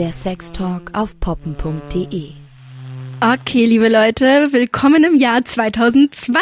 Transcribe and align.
Der 0.00 0.12
Sextalk 0.12 0.90
auf 0.94 1.20
poppen.de. 1.20 2.30
Okay, 3.22 3.66
liebe 3.66 3.90
Leute, 3.90 4.48
willkommen 4.50 5.04
im 5.04 5.14
Jahr 5.14 5.44
2020. 5.44 6.40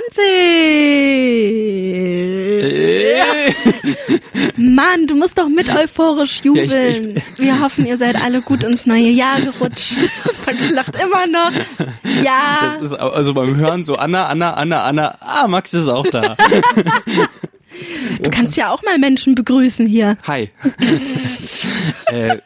Äh. 2.63 3.19
Mann, 4.57 5.09
du 5.09 5.17
musst 5.17 5.39
doch 5.39 5.49
mit 5.49 5.69
euphorisch 5.75 6.43
jubeln. 6.45 6.71
Ja, 6.71 6.87
ich- 6.89 7.01
ich- 7.01 7.39
Wir 7.39 7.61
hoffen, 7.61 7.85
ihr 7.85 7.97
seid 7.99 8.15
alle 8.23 8.43
gut 8.43 8.63
ins 8.63 8.87
neue 8.87 9.09
Jahr 9.11 9.41
gerutscht. 9.41 9.95
Max 10.47 10.71
lacht 10.71 10.95
immer 10.95 11.27
noch. 11.27 11.51
Ja, 12.23 12.77
Das 12.81 12.93
ist 12.93 12.95
also 12.95 13.35
beim 13.35 13.57
Hören 13.57 13.83
so 13.83 13.97
Anna, 13.97 14.27
Anna, 14.27 14.53
Anna, 14.55 14.85
Anna. 14.85 15.19
Ah, 15.21 15.49
Max 15.49 15.75
ist 15.75 15.89
auch 15.89 16.07
da. 16.07 16.37
du 18.23 18.31
kannst 18.31 18.57
ja 18.57 18.71
auch 18.71 18.85
mal 18.85 18.99
Menschen 18.99 19.35
begrüßen 19.35 19.87
hier. 19.89 20.17
Hi. 20.29 20.49
äh, 22.07 22.39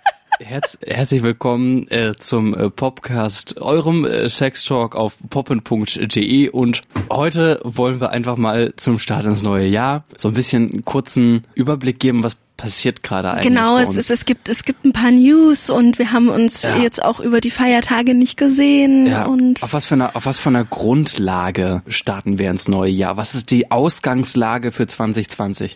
herz, 0.45 0.78
herzlich 0.84 1.23
willkommen 1.23 1.88
äh, 1.91 2.14
zum 2.19 2.55
äh, 2.55 2.70
Popcast, 2.70 3.60
eurem 3.60 4.05
äh, 4.05 4.28
Sextalk 4.28 4.95
auf 4.96 5.14
poppen.de 5.30 6.48
und 6.48 6.80
heute 7.10 7.60
wollen 7.64 8.00
wir 8.00 8.10
einfach 8.10 8.37
mal 8.37 8.73
zum 8.77 8.98
Start 8.98 9.24
ins 9.24 9.42
neue 9.42 9.66
Jahr 9.66 10.05
so 10.16 10.28
ein 10.28 10.34
bisschen 10.34 10.70
einen 10.70 10.84
kurzen 10.84 11.42
Überblick 11.55 12.00
geben, 12.00 12.23
was 12.24 12.36
passiert 12.56 13.02
gerade 13.02 13.33
eigentlich. 13.33 13.48
Genau, 13.48 13.78
es, 13.78 13.97
ist, 13.97 14.10
es 14.10 14.24
gibt 14.24 14.48
es 14.48 14.62
gibt 14.64 14.84
ein 14.84 14.92
paar 14.92 15.10
News 15.10 15.70
und 15.70 15.98
wir 15.98 16.12
haben 16.12 16.28
uns 16.28 16.62
Ja. 16.62 16.77
jetzt 16.77 17.02
auch 17.02 17.20
über 17.20 17.41
die 17.41 17.50
Feiertage 17.50 18.14
nicht 18.14 18.36
gesehen 18.36 19.06
Ja, 19.06 19.24
und 19.24 19.62
auf 19.62 19.72
was 19.72 19.86
für 19.86 19.95
einer, 19.95 20.14
auf 20.16 20.27
was 20.27 20.38
für 20.38 20.48
einer 20.48 20.64
Grundlage 20.64 21.83
starten 21.88 22.38
wir 22.38 22.50
ins 22.50 22.69
neue 22.69 22.91
Jahr? 22.91 23.16
Was 23.16 23.34
ist 23.34 23.50
die 23.50 23.70
Ausgangslage 23.70 24.70
für 24.72 24.86
2020? 24.86 25.75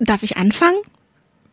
darf 0.00 0.22
ich 0.22 0.36
anfangen? 0.36 0.76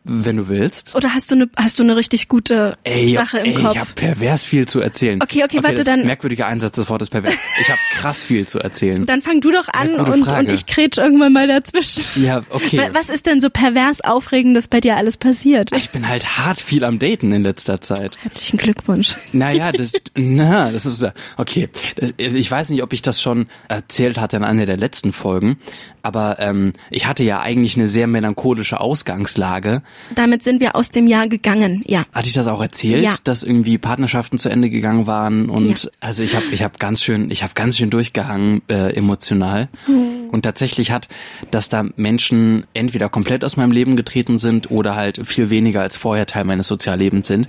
Wenn 0.08 0.36
du 0.36 0.48
willst. 0.48 0.94
Oder 0.94 1.12
hast 1.14 1.30
du 1.30 1.34
eine 1.34 1.48
hast 1.56 1.78
du 1.78 1.82
eine 1.82 1.96
richtig 1.96 2.28
gute 2.28 2.76
Ey, 2.84 3.14
Sache 3.14 3.38
im 3.38 3.46
ey 3.46 3.54
Kopf? 3.54 3.72
ich 3.74 3.80
habe 3.80 3.90
pervers 3.94 4.44
viel 4.46 4.66
zu 4.68 4.80
erzählen. 4.80 5.20
Okay, 5.22 5.42
okay, 5.44 5.58
warte, 5.62 5.76
das 5.76 5.86
dann- 5.86 6.06
merkwürdige 6.06 6.46
Einsatz 6.46 6.72
des 6.76 6.88
Wortes 6.88 7.10
pervers. 7.10 7.34
Ich 7.60 7.68
habe 7.68 7.80
krass 7.94 8.22
viel 8.24 8.46
zu 8.46 8.58
erzählen. 8.60 9.04
Dann 9.06 9.22
fang 9.22 9.40
du 9.40 9.50
doch 9.50 9.68
an 9.72 9.94
und, 9.96 10.24
Frage. 10.24 10.48
und 10.48 10.54
ich 10.54 10.66
kretsch 10.66 10.98
irgendwann 10.98 11.32
mal 11.32 11.48
dazwischen. 11.48 12.04
Ja, 12.16 12.42
okay. 12.50 12.78
Wa- 12.78 12.90
Was 12.92 13.08
ist 13.08 13.26
denn 13.26 13.40
so 13.40 13.50
pervers 13.50 14.00
Aufregendes 14.02 14.68
bei 14.68 14.80
dir 14.80 14.96
alles 14.96 15.16
passiert? 15.16 15.70
Ich 15.76 15.90
bin 15.90 16.06
halt 16.08 16.38
hart 16.38 16.60
viel 16.60 16.84
am 16.84 16.98
Daten 16.98 17.32
in 17.32 17.42
letzter 17.42 17.80
Zeit. 17.80 18.16
Herzlichen 18.20 18.58
Glückwunsch. 18.58 19.14
Naja, 19.32 19.72
das, 19.72 19.92
na, 20.14 20.70
das 20.70 20.86
ist, 20.86 21.04
okay. 21.36 21.68
Das, 21.96 22.14
ich 22.16 22.50
weiß 22.50 22.70
nicht, 22.70 22.82
ob 22.82 22.92
ich 22.92 23.02
das 23.02 23.20
schon 23.20 23.46
erzählt 23.68 24.18
hatte 24.20 24.36
in 24.36 24.44
einer 24.44 24.66
der 24.66 24.76
letzten 24.76 25.12
Folgen, 25.12 25.58
aber 26.06 26.36
ähm, 26.38 26.72
ich 26.90 27.06
hatte 27.06 27.24
ja 27.24 27.40
eigentlich 27.40 27.76
eine 27.76 27.88
sehr 27.88 28.06
melancholische 28.06 28.80
Ausgangslage. 28.80 29.82
Damit 30.14 30.42
sind 30.44 30.60
wir 30.60 30.76
aus 30.76 30.90
dem 30.90 31.08
Jahr 31.08 31.26
gegangen, 31.28 31.82
ja. 31.84 32.04
Hatte 32.12 32.28
ich 32.28 32.34
das 32.34 32.46
auch 32.46 32.60
erzählt, 32.62 33.02
Ja. 33.02 33.14
dass 33.24 33.42
irgendwie 33.42 33.76
Partnerschaften 33.76 34.38
zu 34.38 34.48
Ende 34.48 34.70
gegangen 34.70 35.06
waren 35.08 35.50
und 35.50 35.82
Ja. 35.84 35.90
also 36.00 36.22
ich 36.22 36.36
habe 36.36 36.44
ich 36.52 36.62
habe 36.62 36.74
ganz 36.78 37.02
schön 37.02 37.30
ich 37.30 37.42
habe 37.42 37.54
ganz 37.54 37.76
schön 37.76 37.90
durchgehangen 37.90 38.62
äh, 38.68 38.94
emotional 38.94 39.68
Hm. 39.86 40.28
und 40.30 40.42
tatsächlich 40.42 40.92
hat, 40.92 41.08
dass 41.50 41.68
da 41.68 41.84
Menschen 41.96 42.66
entweder 42.72 43.08
komplett 43.08 43.44
aus 43.44 43.56
meinem 43.56 43.72
Leben 43.72 43.96
getreten 43.96 44.38
sind 44.38 44.70
oder 44.70 44.94
halt 44.94 45.26
viel 45.26 45.50
weniger 45.50 45.80
als 45.82 45.96
vorher 45.96 46.26
Teil 46.26 46.44
meines 46.44 46.68
Soziallebens 46.68 47.26
sind, 47.26 47.48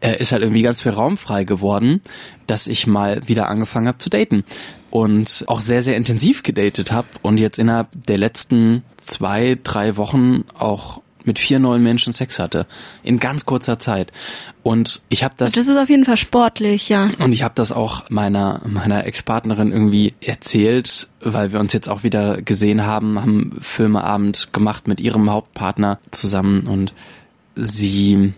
äh, 0.00 0.16
ist 0.18 0.32
halt 0.32 0.42
irgendwie 0.42 0.62
ganz 0.62 0.80
viel 0.82 0.92
Raum 0.92 1.16
frei 1.18 1.44
geworden, 1.44 2.00
dass 2.46 2.66
ich 2.66 2.86
mal 2.86 3.20
wieder 3.28 3.48
angefangen 3.48 3.88
habe 3.88 3.98
zu 3.98 4.08
daten 4.08 4.44
und 4.90 5.44
auch 5.46 5.60
sehr 5.60 5.82
sehr 5.82 5.96
intensiv 5.96 6.42
gedatet 6.42 6.92
habe 6.92 7.08
und 7.22 7.38
jetzt 7.38 7.58
innerhalb 7.58 7.88
der 8.06 8.18
letzten 8.18 8.82
zwei 8.96 9.58
drei 9.62 9.96
Wochen 9.96 10.44
auch 10.54 11.02
mit 11.24 11.38
vier 11.38 11.58
neuen 11.58 11.82
Menschen 11.82 12.12
Sex 12.12 12.38
hatte 12.38 12.66
in 13.02 13.18
ganz 13.18 13.44
kurzer 13.44 13.78
Zeit 13.78 14.12
und 14.62 15.02
ich 15.08 15.24
habe 15.24 15.34
das, 15.36 15.52
Das 15.52 15.66
ist 15.66 15.76
auf 15.76 15.88
jeden 15.88 16.04
Fall 16.04 16.16
sportlich, 16.16 16.88
ja. 16.88 17.10
und 17.18 17.32
ich 17.32 17.42
habe 17.42 17.54
das 17.54 17.70
auch 17.70 18.08
meiner 18.08 18.62
meiner 18.66 19.06
Ex-Partnerin 19.06 19.70
irgendwie 19.70 20.14
erzählt, 20.20 21.08
weil 21.20 21.52
wir 21.52 21.60
uns 21.60 21.72
jetzt 21.72 21.88
auch 21.88 22.02
wieder 22.02 22.40
gesehen 22.40 22.84
haben, 22.84 23.20
haben 23.20 23.58
Filmeabend 23.60 24.52
gemacht 24.52 24.88
mit 24.88 25.00
ihrem 25.00 25.30
Hauptpartner 25.30 25.98
zusammen 26.10 26.66
und 26.66 26.94
sie 27.54 28.32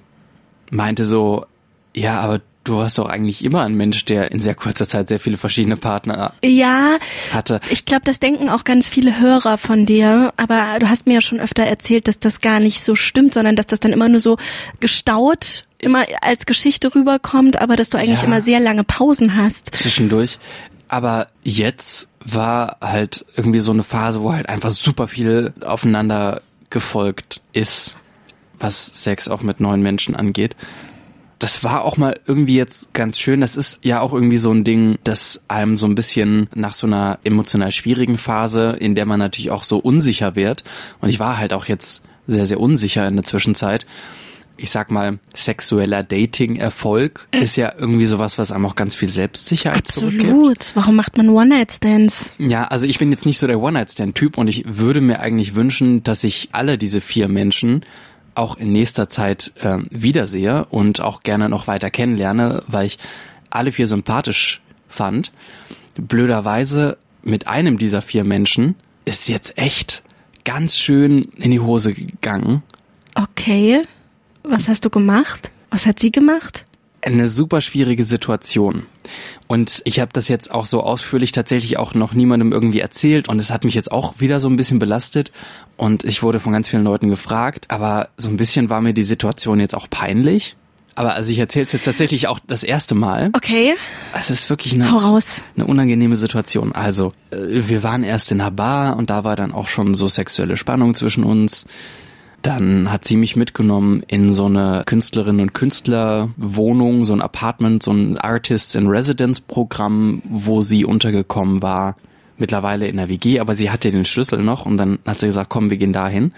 meinte 0.71 1.05
so, 1.05 1.47
ja, 1.95 2.21
aber 2.21 2.41
du 2.65 2.77
warst 2.77 2.99
doch 2.99 3.09
eigentlich 3.09 3.45
immer 3.45 3.63
ein 3.63 3.75
Mensch, 3.75 4.05
der 4.05 4.31
in 4.33 4.41
sehr 4.41 4.55
kurzer 4.55 4.87
Zeit 4.87 5.09
sehr 5.09 5.19
viele 5.19 5.37
verschiedene 5.39 5.77
Partner 5.77 6.33
Ja, 6.45 6.97
hatte. 7.33 7.61
ich 7.71 7.85
glaube, 7.87 8.03
das 8.05 8.21
denken 8.21 8.49
auch 8.51 8.65
ganz 8.65 8.89
viele 8.89 9.19
Hörer 9.19 9.57
von 9.59 9.87
dir, 9.87 10.33
aber 10.37 10.79
du 10.79 10.89
hast 10.89 11.07
mir 11.07 11.15
ja 11.15 11.21
schon 11.23 11.41
öfter 11.41 11.63
erzählt, 11.65 12.07
dass 12.07 12.19
das 12.19 12.41
gar 12.41 12.61
nicht 12.61 12.83
so 12.83 12.95
stimmt, 12.95 13.35
sondern 13.35 13.57
dass 13.57 13.67
das 13.67 13.81
dann 13.81 13.93
immer 13.93 14.09
nur 14.09 14.21
so 14.21 14.37
gestaut 14.81 15.65
immer 15.79 16.05
als 16.21 16.45
Geschichte 16.45 16.95
rüberkommt, 16.95 17.59
aber 17.61 17.75
dass 17.77 17.89
du 17.89 17.97
eigentlich 17.97 18.21
Ja. 18.21 18.27
immer 18.27 18.43
sehr 18.43 18.61
lange 18.61 18.85
Pausen 18.85 19.37
hast. 19.37 19.75
zwischendurch. 19.75 20.39
Aber 20.89 21.29
jetzt 21.43 22.09
war 22.23 22.77
halt 22.83 23.25
irgendwie 23.37 23.61
so 23.61 23.73
eine 23.73 23.83
Phase, 23.83 24.21
wo 24.21 24.33
halt 24.35 24.49
einfach 24.49 24.69
super 24.71 25.09
viel 25.09 25.55
aufeinander 25.65 26.43
gefolgt 26.69 27.41
ist, 27.55 27.97
was 28.59 29.03
Sex 29.05 29.29
auch 29.29 29.41
mit 29.43 29.61
neuen 29.61 29.81
Menschen 29.83 30.15
angeht. 30.15 30.55
Das 31.41 31.65
war 31.65 31.85
auch 31.85 31.97
mal 31.97 32.21
irgendwie 32.27 32.55
jetzt 32.55 32.93
ganz 32.93 33.19
schön. 33.19 33.41
Das 33.41 33.57
ist 33.57 33.79
ja 33.83 34.01
auch 34.01 34.13
irgendwie 34.13 34.37
so 34.37 34.53
ein 34.53 34.63
Ding, 34.63 34.99
das 35.05 35.41
einem 35.49 35.79
so 35.79 35.87
ein 35.87 35.95
bisschen 35.95 36.49
nach 36.55 36.75
so 36.75 36.87
einer 36.87 37.19
emotional 37.25 37.73
schwierigen 37.73 38.19
Phase, 38.19 38.77
in 38.79 38.95
der 38.95 39.07
man 39.07 39.19
natürlich 39.19 39.51
auch 39.51 39.65
so 39.65 39.79
unsicher 39.79 40.37
wird. 40.37 40.65
Und 41.01 41.09
ich 41.09 41.19
war 41.19 41.39
halt 41.39 41.55
auch 41.55 41.65
jetzt 41.65 42.03
sehr, 42.27 42.45
sehr 42.45 42.61
unsicher 42.61 43.09
in 43.09 43.17
der 43.17 43.25
Zwischenzeit. 43.25 43.87
Ich 44.59 44.71
sag 44.71 44.91
mal, 44.91 45.19
sexueller 45.35 46.03
Dating-Erfolg 46.03 47.27
ist 47.33 47.57
ja 47.57 47.73
irgendwie 47.79 48.05
sowas, 48.05 48.37
was 48.37 48.53
einem 48.53 48.67
auch 48.67 48.77
ganz 48.77 48.95
viel 48.95 49.09
Selbstsicherheit 49.09 49.87
zurückgibt. 49.87 50.25
Absolut. 50.25 50.73
Warum 50.75 50.97
macht 50.97 51.17
man 51.17 51.31
One-Night-Stands? 51.31 52.35
Ja, 52.37 52.67
also 52.67 52.85
ich 52.85 52.99
bin 52.99 53.11
jetzt 53.11 53.25
nicht 53.25 53.39
so 53.39 53.47
der 53.47 53.59
One-Night-Stand-Typ 53.59 54.37
und 54.37 54.49
ich 54.49 54.65
würde 54.67 55.01
mir 55.01 55.21
eigentlich 55.21 55.55
wünschen, 55.55 56.03
dass 56.03 56.23
ich 56.23 56.51
alle 56.53 56.77
diese 56.77 57.01
vier 57.01 57.29
Menschen 57.29 57.87
auch 58.41 58.57
in 58.57 58.73
nächster 58.73 59.09
Zeit 59.09 59.53
äh, 59.61 59.79
wiedersehe 59.91 60.65
und 60.67 61.01
auch 61.01 61.23
gerne 61.23 61.49
noch 61.49 61.67
weiter 61.67 61.91
kennenlerne, 61.91 62.63
weil 62.67 62.87
ich 62.87 62.99
alle 63.51 63.71
vier 63.71 63.87
sympathisch 63.87 64.61
fand. 64.89 65.33
Blöderweise 65.97 66.97
mit 67.23 67.47
einem 67.47 67.79
dieser 67.79 68.03
vier 68.03 68.25
Menschen 68.25 68.75
ist 69.05 69.29
jetzt 69.29 69.57
echt 69.59 70.03
ganz 70.45 70.77
schön 70.79 71.25
in 71.37 71.51
die 71.51 71.61
Hose 71.61 71.93
gegangen. 71.93 72.63
Okay. 73.15 73.83
Was 74.43 74.69
hast 74.69 74.85
du 74.85 74.91
gemacht? 74.91 75.53
Was 75.71 75.87
hat 75.87 76.01
sie 76.01 76.11
gemacht? 76.11 76.65
eine 77.03 77.29
super 77.29 77.61
schwierige 77.61 78.05
Situation. 78.05 78.87
Und 79.47 79.83
ich 79.85 80.01
habe 80.01 80.11
das 80.13 80.29
jetzt 80.29 80.51
auch 80.51 80.67
so 80.67 80.83
ausführlich 80.83 81.33
tatsächlich 81.33 81.79
auch 81.79 81.95
noch 81.95 82.15
niemandem 82.15 82.53
irgendwie 82.53 82.81
erzählt 82.81 83.29
und 83.29 83.41
es 83.41 83.51
hat 83.51 83.65
mich 83.65 83.75
jetzt 83.75 83.93
auch 83.93 84.15
wieder 84.19 84.41
so 84.41 84.49
ein 84.49 84.57
bisschen 84.57 84.79
belastet 84.79 85.33
und 85.77 86.05
ich 86.05 86.23
wurde 86.23 86.41
von 86.41 86.53
ganz 86.53 86.69
vielen 86.69 86.85
Leuten 86.85 87.09
gefragt, 87.09 87.67
aber 87.69 88.09
so 88.17 88.29
ein 88.29 88.37
bisschen 88.37 88.71
war 88.71 88.81
mir 88.81 88.95
die 88.95 89.05
Situation 89.05 89.61
jetzt 89.61 89.75
auch 89.75 89.89
peinlich. 89.89 90.57
Aber 90.95 91.15
also 91.15 91.31
ich 91.31 91.39
erzähle 91.39 91.65
es 91.65 91.73
jetzt 91.73 91.85
tatsächlich 91.85 92.29
auch 92.29 92.41
das 92.47 92.65
erste 92.65 92.95
Mal. 92.95 93.31
Okay, 93.33 93.75
Es 94.13 94.31
ist 94.31 94.51
wirklich 94.51 94.75
eine, 94.75 94.89
eine 95.57 95.67
unangenehme 95.67 96.17
Situation. 96.17 96.73
Also, 96.73 97.13
äh, 97.31 97.37
wir 97.69 97.83
waren 97.83 98.03
erst 98.03 98.33
in 98.33 98.41
einer 98.41 98.51
Bar 98.51 98.97
und 98.97 99.09
da 99.09 99.25
war 99.25 99.37
dann 99.37 99.53
auch 99.53 99.69
schon 99.69 99.95
so 99.95 100.09
sexuelle 100.09 100.57
Spannung 100.57 100.95
zwischen 100.95 101.25
uns. 101.25 101.65
Dann 102.43 102.91
hat 102.91 103.05
sie 103.05 103.17
mich 103.17 103.37
mitgenommen 103.37 104.03
in 104.07 104.33
so 104.33 104.47
eine 104.47 104.83
Künstlerinnen 104.87 105.43
und 105.43 105.53
Künstlerwohnung, 105.53 107.05
so 107.05 107.13
ein 107.13 107.21
Apartment, 107.21 107.83
so 107.83 107.93
ein 107.93 108.17
Artists 108.17 108.75
in 108.75 108.87
Residence 108.87 109.41
Programm, 109.43 110.23
wo 110.25 110.63
sie 110.63 110.85
untergekommen 110.85 111.63
war. 111.63 111.97
Mittlerweile 112.39 112.89
in 112.89 112.97
der 112.97 113.11
WG, 113.11 113.39
aber 113.39 113.55
sie 113.55 113.71
hatte 113.71 113.91
den 113.91 114.07
Schlüssel 114.07 114.43
noch 114.43 114.65
und 114.65 114.79
dann 114.79 114.99
hat 115.07 115.21
sie 115.21 115.27
gesagt, 115.27 115.51
komm, 115.51 115.69
wir 115.69 115.77
gehen 115.77 115.93
dahin. 115.93 116.33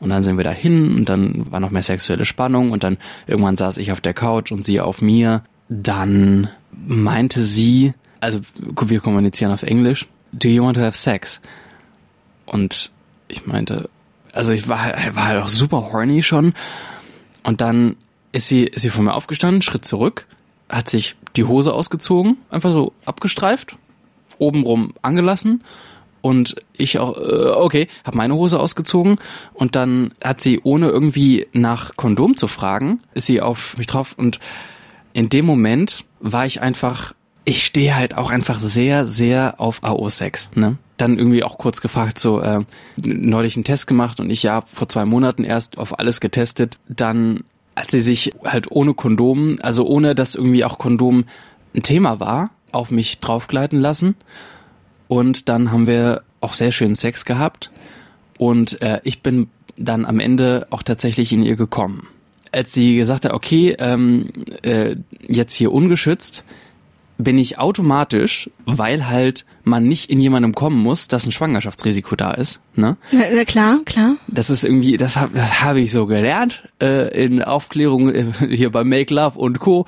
Und 0.00 0.08
dann 0.08 0.22
sind 0.22 0.38
wir 0.38 0.44
dahin 0.44 0.96
und 0.96 1.08
dann 1.10 1.52
war 1.52 1.60
noch 1.60 1.70
mehr 1.70 1.82
sexuelle 1.82 2.24
Spannung 2.24 2.70
und 2.72 2.82
dann 2.82 2.96
irgendwann 3.26 3.56
saß 3.56 3.76
ich 3.76 3.92
auf 3.92 4.00
der 4.00 4.14
Couch 4.14 4.50
und 4.50 4.64
sie 4.64 4.80
auf 4.80 5.02
mir. 5.02 5.42
Dann 5.68 6.48
meinte 6.86 7.42
sie, 7.42 7.92
also 8.20 8.40
wir 8.86 9.00
kommunizieren 9.00 9.52
auf 9.52 9.62
Englisch, 9.62 10.08
do 10.32 10.48
you 10.48 10.64
want 10.64 10.76
to 10.76 10.82
have 10.82 10.96
sex? 10.96 11.42
Und 12.46 12.90
ich 13.28 13.46
meinte, 13.46 13.90
also 14.32 14.52
ich 14.52 14.68
war, 14.68 14.92
war 15.14 15.26
halt 15.26 15.42
auch 15.42 15.48
super 15.48 15.90
horny 15.92 16.22
schon. 16.22 16.54
Und 17.42 17.60
dann 17.60 17.96
ist 18.32 18.48
sie, 18.48 18.64
ist 18.64 18.82
sie 18.82 18.90
von 18.90 19.04
mir 19.04 19.14
aufgestanden, 19.14 19.62
Schritt 19.62 19.84
zurück, 19.84 20.26
hat 20.68 20.88
sich 20.88 21.16
die 21.36 21.44
Hose 21.44 21.72
ausgezogen, 21.72 22.38
einfach 22.50 22.72
so 22.72 22.92
abgestreift, 23.04 23.76
obenrum 24.38 24.94
angelassen. 25.02 25.64
Und 26.20 26.54
ich 26.76 26.98
auch, 27.00 27.16
äh, 27.18 27.50
okay, 27.50 27.88
habe 28.04 28.16
meine 28.16 28.34
Hose 28.34 28.60
ausgezogen. 28.60 29.16
Und 29.54 29.74
dann 29.74 30.14
hat 30.22 30.40
sie, 30.40 30.60
ohne 30.62 30.88
irgendwie 30.88 31.48
nach 31.52 31.96
Kondom 31.96 32.36
zu 32.36 32.46
fragen, 32.46 33.00
ist 33.12 33.26
sie 33.26 33.40
auf 33.40 33.76
mich 33.76 33.88
drauf. 33.88 34.14
Und 34.16 34.38
in 35.12 35.28
dem 35.28 35.44
Moment 35.44 36.04
war 36.20 36.46
ich 36.46 36.60
einfach, 36.60 37.14
ich 37.44 37.64
stehe 37.64 37.94
halt 37.96 38.16
auch 38.16 38.30
einfach 38.30 38.60
sehr, 38.60 39.04
sehr 39.04 39.60
auf 39.60 39.82
AO-Sex, 39.82 40.50
ne? 40.54 40.76
Dann 40.96 41.18
irgendwie 41.18 41.42
auch 41.42 41.58
kurz 41.58 41.80
gefragt, 41.80 42.18
so, 42.18 42.40
äh, 42.40 42.60
neulich 43.02 43.56
einen 43.56 43.64
Test 43.64 43.86
gemacht 43.88 44.20
und 44.20 44.30
ich 44.30 44.42
ja 44.44 44.60
vor 44.60 44.88
zwei 44.88 45.04
Monaten 45.04 45.42
erst 45.42 45.78
auf 45.78 45.98
alles 45.98 46.20
getestet. 46.20 46.78
Dann 46.88 47.42
als 47.74 47.90
sie 47.90 48.00
sich 48.00 48.32
halt 48.44 48.70
ohne 48.70 48.94
Kondom, 48.94 49.58
also 49.62 49.86
ohne 49.86 50.14
dass 50.14 50.34
irgendwie 50.34 50.64
auch 50.64 50.78
Kondom 50.78 51.24
ein 51.74 51.82
Thema 51.82 52.20
war, 52.20 52.50
auf 52.70 52.90
mich 52.90 53.18
draufgleiten 53.18 53.80
lassen. 53.80 54.14
Und 55.08 55.48
dann 55.48 55.72
haben 55.72 55.86
wir 55.86 56.22
auch 56.40 56.54
sehr 56.54 56.72
schön 56.72 56.94
Sex 56.96 57.24
gehabt. 57.24 57.70
Und 58.38 58.80
äh, 58.82 59.00
ich 59.04 59.22
bin 59.22 59.48
dann 59.76 60.04
am 60.04 60.20
Ende 60.20 60.66
auch 60.70 60.82
tatsächlich 60.82 61.32
in 61.32 61.42
ihr 61.42 61.56
gekommen. 61.56 62.08
Als 62.50 62.72
sie 62.72 62.96
gesagt 62.96 63.24
hat, 63.24 63.32
okay, 63.32 63.74
ähm, 63.78 64.26
äh, 64.62 64.96
jetzt 65.26 65.54
hier 65.54 65.72
ungeschützt, 65.72 66.44
bin 67.18 67.38
ich 67.38 67.58
automatisch, 67.58 68.50
weil 68.64 69.08
halt 69.08 69.44
man 69.64 69.86
nicht 69.86 70.10
in 70.10 70.18
jemandem 70.18 70.54
kommen 70.54 70.82
muss, 70.82 71.08
dass 71.08 71.24
ein 71.24 71.32
Schwangerschaftsrisiko 71.32 72.16
da 72.16 72.32
ist. 72.32 72.60
Ne? 72.74 72.96
Na, 73.12 73.20
na 73.34 73.44
klar, 73.44 73.78
klar. 73.84 74.16
Das 74.28 74.50
ist 74.50 74.64
irgendwie, 74.64 74.96
das 74.96 75.16
habe 75.16 75.32
das 75.36 75.62
hab 75.62 75.76
ich 75.76 75.92
so 75.92 76.06
gelernt 76.06 76.68
äh, 76.82 77.24
in 77.24 77.42
Aufklärung 77.42 78.12
äh, 78.12 78.24
hier 78.50 78.70
bei 78.70 78.82
Make 78.82 79.14
Love 79.14 79.38
und 79.38 79.60
Co. 79.60 79.86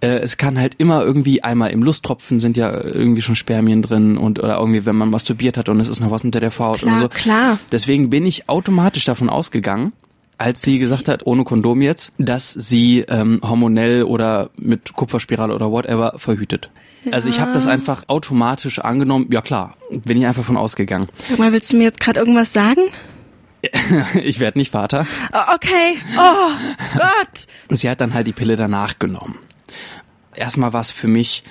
Äh, 0.00 0.18
es 0.18 0.36
kann 0.36 0.58
halt 0.58 0.74
immer 0.78 1.02
irgendwie 1.02 1.42
einmal 1.42 1.70
im 1.70 1.82
Lusttropfen 1.82 2.38
sind 2.40 2.56
ja 2.56 2.72
irgendwie 2.72 3.22
schon 3.22 3.36
Spermien 3.36 3.82
drin 3.82 4.16
und 4.16 4.38
oder 4.38 4.58
irgendwie, 4.58 4.86
wenn 4.86 4.96
man 4.96 5.10
masturbiert 5.10 5.56
hat 5.56 5.68
und 5.68 5.80
es 5.80 5.88
ist 5.88 6.00
noch 6.00 6.10
was 6.10 6.24
unter 6.24 6.40
der 6.40 6.56
Haut 6.56 6.78
Klar, 6.78 6.94
und 6.94 7.00
so. 7.00 7.08
klar. 7.08 7.58
Deswegen 7.72 8.10
bin 8.10 8.24
ich 8.26 8.48
automatisch 8.48 9.04
davon 9.04 9.28
ausgegangen, 9.28 9.92
als 10.38 10.62
sie 10.62 10.78
gesagt 10.78 11.08
hat, 11.08 11.26
ohne 11.26 11.44
Kondom 11.44 11.80
jetzt, 11.80 12.12
dass 12.18 12.52
sie 12.52 13.00
ähm, 13.08 13.40
hormonell 13.42 14.04
oder 14.04 14.50
mit 14.56 14.92
Kupferspirale 14.92 15.54
oder 15.54 15.70
whatever 15.70 16.14
verhütet. 16.18 16.70
Also 17.10 17.30
ich 17.30 17.40
habe 17.40 17.52
das 17.52 17.66
einfach 17.66 18.04
automatisch 18.08 18.78
angenommen. 18.80 19.28
Ja 19.30 19.40
klar, 19.40 19.76
bin 19.90 20.18
ich 20.18 20.26
einfach 20.26 20.44
von 20.44 20.56
ausgegangen. 20.56 21.08
Sag 21.28 21.38
mal, 21.38 21.52
willst 21.52 21.72
du 21.72 21.76
mir 21.76 21.84
jetzt 21.84 22.00
gerade 22.00 22.20
irgendwas 22.20 22.52
sagen? 22.52 22.82
ich 24.22 24.40
werde 24.40 24.58
nicht 24.58 24.72
Vater. 24.72 25.06
Oh, 25.32 25.54
okay. 25.54 25.96
Oh 26.18 26.50
Gott. 26.94 27.46
Sie 27.70 27.88
hat 27.88 28.00
dann 28.00 28.14
halt 28.14 28.26
die 28.26 28.32
Pille 28.32 28.56
danach 28.56 28.98
genommen. 28.98 29.38
Erstmal 30.34 30.72
war 30.72 30.80
es 30.80 30.90
für 30.90 31.08
mich 31.08 31.42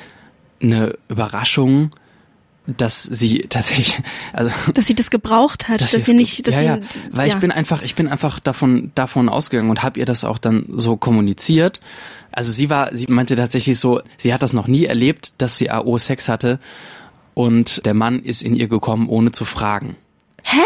eine 0.62 0.98
Überraschung, 1.10 1.92
dass 2.68 3.04
sie 3.04 3.46
tatsächlich, 3.50 4.02
also 4.34 4.52
Dass 4.74 4.88
sie 4.88 4.96
das 4.96 5.12
gebraucht 5.12 5.68
hat, 5.68 5.82
dass, 5.82 5.92
sie 5.92 5.98
es 5.98 6.06
sie 6.06 6.14
nicht, 6.14 6.48
dass 6.48 6.56
ja, 6.56 6.62
sie, 6.62 6.66
ja, 6.66 6.80
weil 7.12 7.28
ich 7.28 7.36
bin 7.36 7.52
einfach, 7.52 7.82
ich 7.84 7.96
bin 7.96 8.08
einfach 8.08 8.40
davon 8.40 8.92
davon 8.96 9.30
ausgegangen 9.30 9.70
und 9.70 9.84
habe 9.84 10.00
ihr 10.00 10.06
das 10.06 10.24
auch 10.24 10.38
dann 10.38 10.66
so 10.74 10.98
kommuniziert. 10.98 11.80
Also 12.32 12.52
sie 12.52 12.70
war, 12.70 12.96
sie 12.96 13.08
meinte 13.08 13.36
tatsächlich 13.36 13.80
so, 13.80 14.02
sie 14.18 14.34
hat 14.34 14.44
das 14.44 14.54
noch 14.54 14.68
nie 14.68 14.86
erlebt, 14.86 15.34
dass 15.38 15.58
sie 15.58 15.70
AO 15.70 15.98
Sex 15.98 16.28
hatte 16.28 16.60
und 17.34 17.86
der 17.86 17.94
Mann 17.94 18.20
ist 18.20 18.42
in 18.42 18.56
ihr 18.56 18.68
gekommen, 18.68 19.08
ohne 19.10 19.32
zu 19.32 19.46
fragen. 19.46 19.96
Hä? 20.44 20.58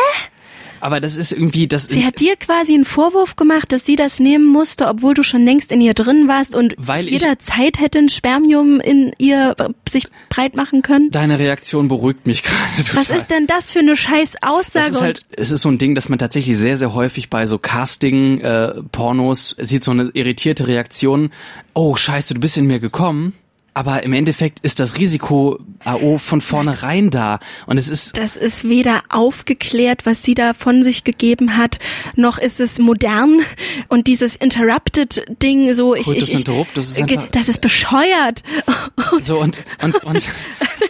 Aber 0.81 0.99
das 0.99 1.17
ist 1.17 1.31
irgendwie, 1.31 1.67
das 1.67 1.85
Sie 1.85 2.05
hat 2.05 2.19
dir 2.19 2.35
quasi 2.35 2.73
einen 2.73 2.85
Vorwurf 2.85 3.35
gemacht, 3.35 3.71
dass 3.71 3.85
sie 3.85 3.95
das 3.95 4.19
nehmen 4.19 4.45
musste, 4.45 4.87
obwohl 4.87 5.13
du 5.13 5.23
schon 5.23 5.43
längst 5.45 5.71
in 5.71 5.81
ihr 5.81 5.93
drin 5.93 6.27
warst 6.27 6.55
und 6.55 6.75
Weil 6.77 7.07
jederzeit 7.07 7.79
hätte 7.79 7.99
ein 7.99 8.09
Spermium 8.09 8.79
in 8.79 9.11
ihr 9.17 9.55
äh, 9.57 9.69
sich 9.89 10.07
breit 10.29 10.55
machen 10.55 10.81
können. 10.81 11.11
deine 11.11 11.39
Reaktion 11.39 11.87
beruhigt 11.87 12.27
mich 12.27 12.43
gerade 12.43 12.83
total. 12.85 12.95
Was 12.95 13.09
ist 13.09 13.29
denn 13.29 13.47
das 13.47 13.71
für 13.71 13.79
eine 13.79 13.95
scheiß 13.95 14.35
Das 14.41 14.49
Aussage? 14.49 14.87
ist 14.87 15.01
halt, 15.01 15.25
es 15.35 15.51
ist 15.51 15.61
so 15.61 15.69
ein 15.69 15.77
Ding, 15.77 15.95
dass 15.95 16.09
man 16.09 16.19
tatsächlich 16.19 16.57
sehr, 16.57 16.77
sehr 16.77 16.93
häufig 16.93 17.29
bei 17.29 17.45
so 17.45 17.57
Casting-Pornos 17.57 19.55
sieht 19.59 19.83
so 19.83 19.91
eine 19.91 20.09
irritierte 20.13 20.67
Reaktion. 20.67 21.31
Oh, 21.73 21.95
scheiße, 21.95 22.33
du 22.33 22.39
bist 22.39 22.57
in 22.57 22.65
mir 22.67 22.79
gekommen. 22.79 23.33
Aber 23.73 24.03
im 24.03 24.13
Endeffekt 24.13 24.59
ist 24.61 24.79
das 24.79 24.97
Risiko 24.97 25.59
AO 25.85 26.17
von 26.17 26.41
vornherein 26.41 27.09
da. 27.09 27.39
Und 27.65 27.77
es 27.77 27.89
ist, 27.89 28.17
das 28.17 28.35
ist 28.35 28.67
weder 28.67 29.01
aufgeklärt, 29.09 30.05
was 30.05 30.23
sie 30.23 30.33
da 30.33 30.53
von 30.53 30.83
sich 30.83 31.03
gegeben 31.03 31.55
hat, 31.57 31.79
noch 32.15 32.37
ist 32.37 32.59
es 32.59 32.79
modern. 32.79 33.39
Und 33.87 34.07
dieses 34.07 34.35
Interrupted-Ding, 34.35 35.73
so 35.73 35.95
ich, 35.95 36.05
Coitus 36.05 36.23
ich, 36.23 36.33
ich 36.33 36.39
interruptus 36.39 36.89
ist 36.91 36.99
äh, 36.99 37.03
einfach- 37.03 37.27
das 37.31 37.47
ist 37.47 37.61
bescheuert. 37.61 38.43
so 39.21 39.39
und, 39.39 39.61
und, 39.81 40.03
und, 40.03 40.29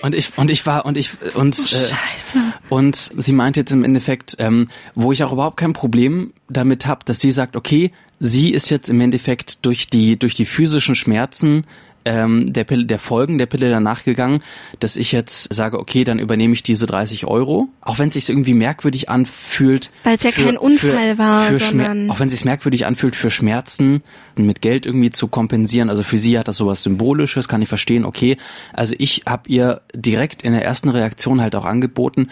und 0.01 0.15
ich, 0.15 0.37
und 0.37 0.49
ich 0.49 0.65
war, 0.65 0.85
und 0.85 0.97
ich, 0.97 1.11
und, 1.35 1.57
äh, 1.59 1.61
Scheiße. 1.61 2.39
Und 2.69 3.11
sie 3.17 3.33
meint 3.33 3.57
jetzt 3.57 3.71
im 3.71 3.83
Endeffekt, 3.83 4.35
ähm, 4.39 4.69
wo 4.95 5.11
ich 5.11 5.23
auch 5.23 5.31
überhaupt 5.31 5.57
kein 5.57 5.73
Problem 5.73 6.33
damit 6.49 6.85
habe, 6.85 7.01
dass 7.05 7.19
sie 7.19 7.31
sagt, 7.31 7.55
okay, 7.55 7.91
sie 8.19 8.49
ist 8.49 8.69
jetzt 8.69 8.89
im 8.89 8.99
Endeffekt 9.01 9.65
durch 9.65 9.87
die 9.87 10.17
durch 10.17 10.33
die 10.33 10.45
physischen 10.45 10.95
Schmerzen 10.95 11.61
ähm, 12.09 12.51
der 12.51 12.63
Pille, 12.63 12.85
der 12.85 12.97
Folgen 12.99 13.37
der 13.37 13.45
Pille 13.45 13.69
danach 13.69 14.03
gegangen, 14.03 14.39
dass 14.79 14.97
ich 14.97 15.11
jetzt 15.11 15.53
sage, 15.53 15.79
okay, 15.79 16.03
dann 16.03 16.17
übernehme 16.19 16.53
ich 16.53 16.63
diese 16.63 16.87
30 16.87 17.25
Euro, 17.27 17.69
auch 17.81 17.99
wenn 17.99 18.07
es 18.07 18.15
sich 18.15 18.27
irgendwie 18.29 18.55
merkwürdig 18.55 19.09
anfühlt. 19.09 19.91
Weil 20.03 20.15
es 20.15 20.23
ja 20.23 20.31
für- 20.31 20.43
kein 20.45 20.57
Unfall 20.57 21.11
für, 21.11 21.17
war, 21.17 21.47
für 21.47 21.59
sondern- 21.59 22.09
auch 22.09 22.19
wenn 22.19 22.27
es 22.27 22.33
sich 22.33 22.45
merkwürdig 22.45 22.85
anfühlt, 22.85 23.15
für 23.15 23.29
Schmerzen 23.29 24.01
mit 24.35 24.61
Geld 24.61 24.85
irgendwie 24.85 25.09
zu 25.11 25.27
kompensieren. 25.27 25.89
Also 25.89 26.03
für 26.03 26.17
sie 26.17 26.39
hat 26.39 26.47
das 26.47 26.57
sowas 26.57 26.81
Symbolisches, 26.83 27.47
kann 27.47 27.61
ich 27.61 27.69
verstehen, 27.69 28.05
okay. 28.05 28.37
Also 28.73 28.95
ich 28.97 29.23
habe 29.27 29.49
ihr 29.49 29.81
direkt 29.93 30.41
in 30.43 30.53
der 30.53 30.63
ersten 30.65 30.89
Reaktion 30.89 31.41
halt 31.41 31.55
auch 31.55 31.65
angeboten, 31.65 32.29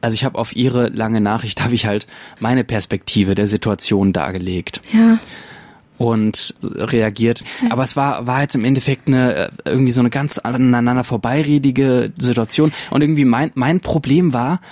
also 0.00 0.14
ich 0.14 0.24
habe 0.24 0.38
auf 0.38 0.56
ihre 0.56 0.88
lange 0.88 1.20
Nachricht, 1.20 1.60
habe 1.64 1.74
ich 1.74 1.86
halt 1.86 2.06
meine 2.40 2.64
Perspektive 2.64 3.34
der 3.34 3.46
Situation 3.46 4.12
dargelegt 4.12 4.80
Ja. 4.92 5.18
Und 6.00 6.54
reagiert. 6.64 7.44
Aber 7.68 7.82
es 7.82 7.94
war, 7.94 8.26
war 8.26 8.40
jetzt 8.40 8.56
im 8.56 8.64
Endeffekt 8.64 9.06
eine, 9.06 9.34
äh, 9.34 9.48
irgendwie 9.66 9.92
so 9.92 10.00
eine 10.00 10.08
ganz 10.08 10.38
aneinander 10.38 11.04
vorbeiredige 11.04 12.10
Situation. 12.16 12.72
Und 12.90 13.02
irgendwie 13.02 13.26
mein, 13.26 13.50
mein 13.54 13.80
Problem 13.80 14.32
war 14.32 14.62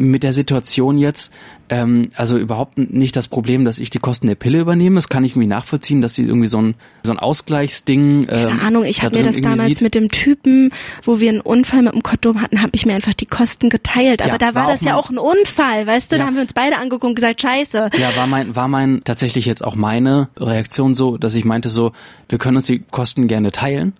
mit 0.00 0.22
der 0.22 0.32
Situation 0.32 0.98
jetzt, 0.98 1.30
ähm, 1.68 2.10
also 2.16 2.36
überhaupt 2.38 2.78
nicht 2.78 3.14
das 3.16 3.28
Problem, 3.28 3.64
dass 3.64 3.78
ich 3.78 3.90
die 3.90 3.98
Kosten 3.98 4.26
der 4.26 4.34
Pille 4.34 4.58
übernehme. 4.60 4.96
Das 4.96 5.08
kann 5.08 5.22
ich 5.24 5.32
irgendwie 5.32 5.46
nachvollziehen, 5.48 6.00
dass 6.00 6.14
sie 6.14 6.22
irgendwie 6.22 6.46
so 6.48 6.60
ein, 6.60 6.74
so 7.02 7.12
ein 7.12 7.18
Ausgleichsding. 7.18 8.22
Ähm, 8.22 8.26
Keine 8.28 8.62
Ahnung, 8.62 8.84
ich 8.84 8.96
da 8.98 9.02
habe 9.04 9.16
mir 9.18 9.22
drin 9.24 9.32
das 9.32 9.40
damals 9.42 9.68
sieht. 9.68 9.80
mit 9.82 9.94
dem 9.94 10.10
Typen, 10.10 10.70
wo 11.04 11.20
wir 11.20 11.28
einen 11.28 11.40
Unfall 11.40 11.82
mit 11.82 11.92
dem 11.92 12.02
Kondom 12.02 12.40
hatten, 12.40 12.60
habe 12.62 12.72
ich 12.74 12.86
mir 12.86 12.94
einfach 12.94 13.14
die 13.14 13.26
Kosten 13.26 13.68
geteilt. 13.68 14.22
Aber 14.22 14.32
Ja, 14.32 14.38
da 14.38 14.54
war, 14.54 14.64
war 14.66 14.72
das 14.72 14.82
ja 14.82 14.96
auch 14.96 15.10
ein 15.10 15.18
Unfall, 15.18 15.86
weißt 15.86 16.10
du? 16.12 16.16
Da 16.16 16.22
Ja. 16.22 16.26
haben 16.26 16.34
wir 16.34 16.42
uns 16.42 16.52
beide 16.54 16.76
angeguckt 16.76 17.04
und 17.04 17.14
gesagt, 17.14 17.42
scheiße. 17.42 17.90
Ja, 17.98 18.16
war 18.16 18.26
mein, 18.26 18.56
war 18.56 18.68
mein, 18.68 19.02
tatsächlich 19.04 19.44
jetzt 19.46 19.64
auch 19.64 19.76
meine 19.76 20.28
Reaktion 20.38 20.94
so, 20.94 21.18
dass 21.18 21.34
ich 21.34 21.44
meinte 21.44 21.68
so, 21.68 21.92
wir 22.28 22.38
können 22.38 22.56
uns 22.56 22.66
die 22.66 22.80
Kosten 22.90 23.28
gerne 23.28 23.52
teilen. 23.52 23.92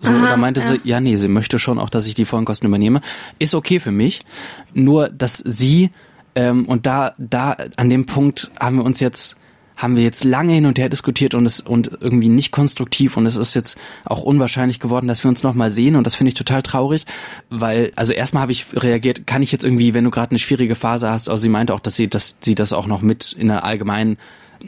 So, 0.00 0.10
Aha, 0.10 0.26
da 0.30 0.36
meinte 0.36 0.60
ja. 0.60 0.66
sie, 0.66 0.80
ja, 0.84 1.00
nee, 1.00 1.16
sie 1.16 1.28
möchte 1.28 1.58
schon 1.58 1.78
auch, 1.78 1.90
dass 1.90 2.06
ich 2.06 2.14
die 2.14 2.24
vollen 2.24 2.44
Kosten 2.44 2.66
übernehme. 2.66 3.00
Ist 3.38 3.54
okay 3.54 3.80
für 3.80 3.92
mich. 3.92 4.24
Nur, 4.74 5.08
dass 5.08 5.38
sie, 5.38 5.90
ähm, 6.34 6.66
und 6.66 6.86
da, 6.86 7.12
da, 7.18 7.56
an 7.76 7.90
dem 7.90 8.06
Punkt 8.06 8.50
haben 8.60 8.76
wir 8.76 8.84
uns 8.84 9.00
jetzt, 9.00 9.36
haben 9.76 9.96
wir 9.96 10.02
jetzt 10.02 10.24
lange 10.24 10.54
hin 10.54 10.66
und 10.66 10.78
her 10.78 10.88
diskutiert 10.88 11.34
und 11.34 11.46
es, 11.46 11.60
und 11.60 11.90
irgendwie 12.00 12.28
nicht 12.28 12.50
konstruktiv 12.50 13.16
und 13.16 13.26
es 13.26 13.36
ist 13.36 13.54
jetzt 13.54 13.76
auch 14.04 14.22
unwahrscheinlich 14.22 14.80
geworden, 14.80 15.06
dass 15.06 15.22
wir 15.22 15.28
uns 15.28 15.42
nochmal 15.42 15.70
sehen 15.70 15.96
und 15.96 16.06
das 16.06 16.14
finde 16.14 16.28
ich 16.28 16.34
total 16.34 16.62
traurig, 16.62 17.04
weil, 17.50 17.92
also 17.94 18.14
erstmal 18.14 18.42
habe 18.42 18.52
ich 18.52 18.66
reagiert, 18.72 19.26
kann 19.26 19.42
ich 19.42 19.52
jetzt 19.52 19.64
irgendwie, 19.64 19.92
wenn 19.92 20.04
du 20.04 20.10
gerade 20.10 20.30
eine 20.30 20.38
schwierige 20.38 20.76
Phase 20.76 21.10
hast, 21.10 21.28
also 21.28 21.42
sie 21.42 21.50
meinte 21.50 21.74
auch, 21.74 21.80
dass 21.80 21.94
sie, 21.94 22.08
dass 22.08 22.38
sie 22.40 22.54
das 22.54 22.72
auch 22.72 22.86
noch 22.86 23.02
mit 23.02 23.32
in 23.38 23.48
der 23.48 23.64
allgemeinen 23.64 24.16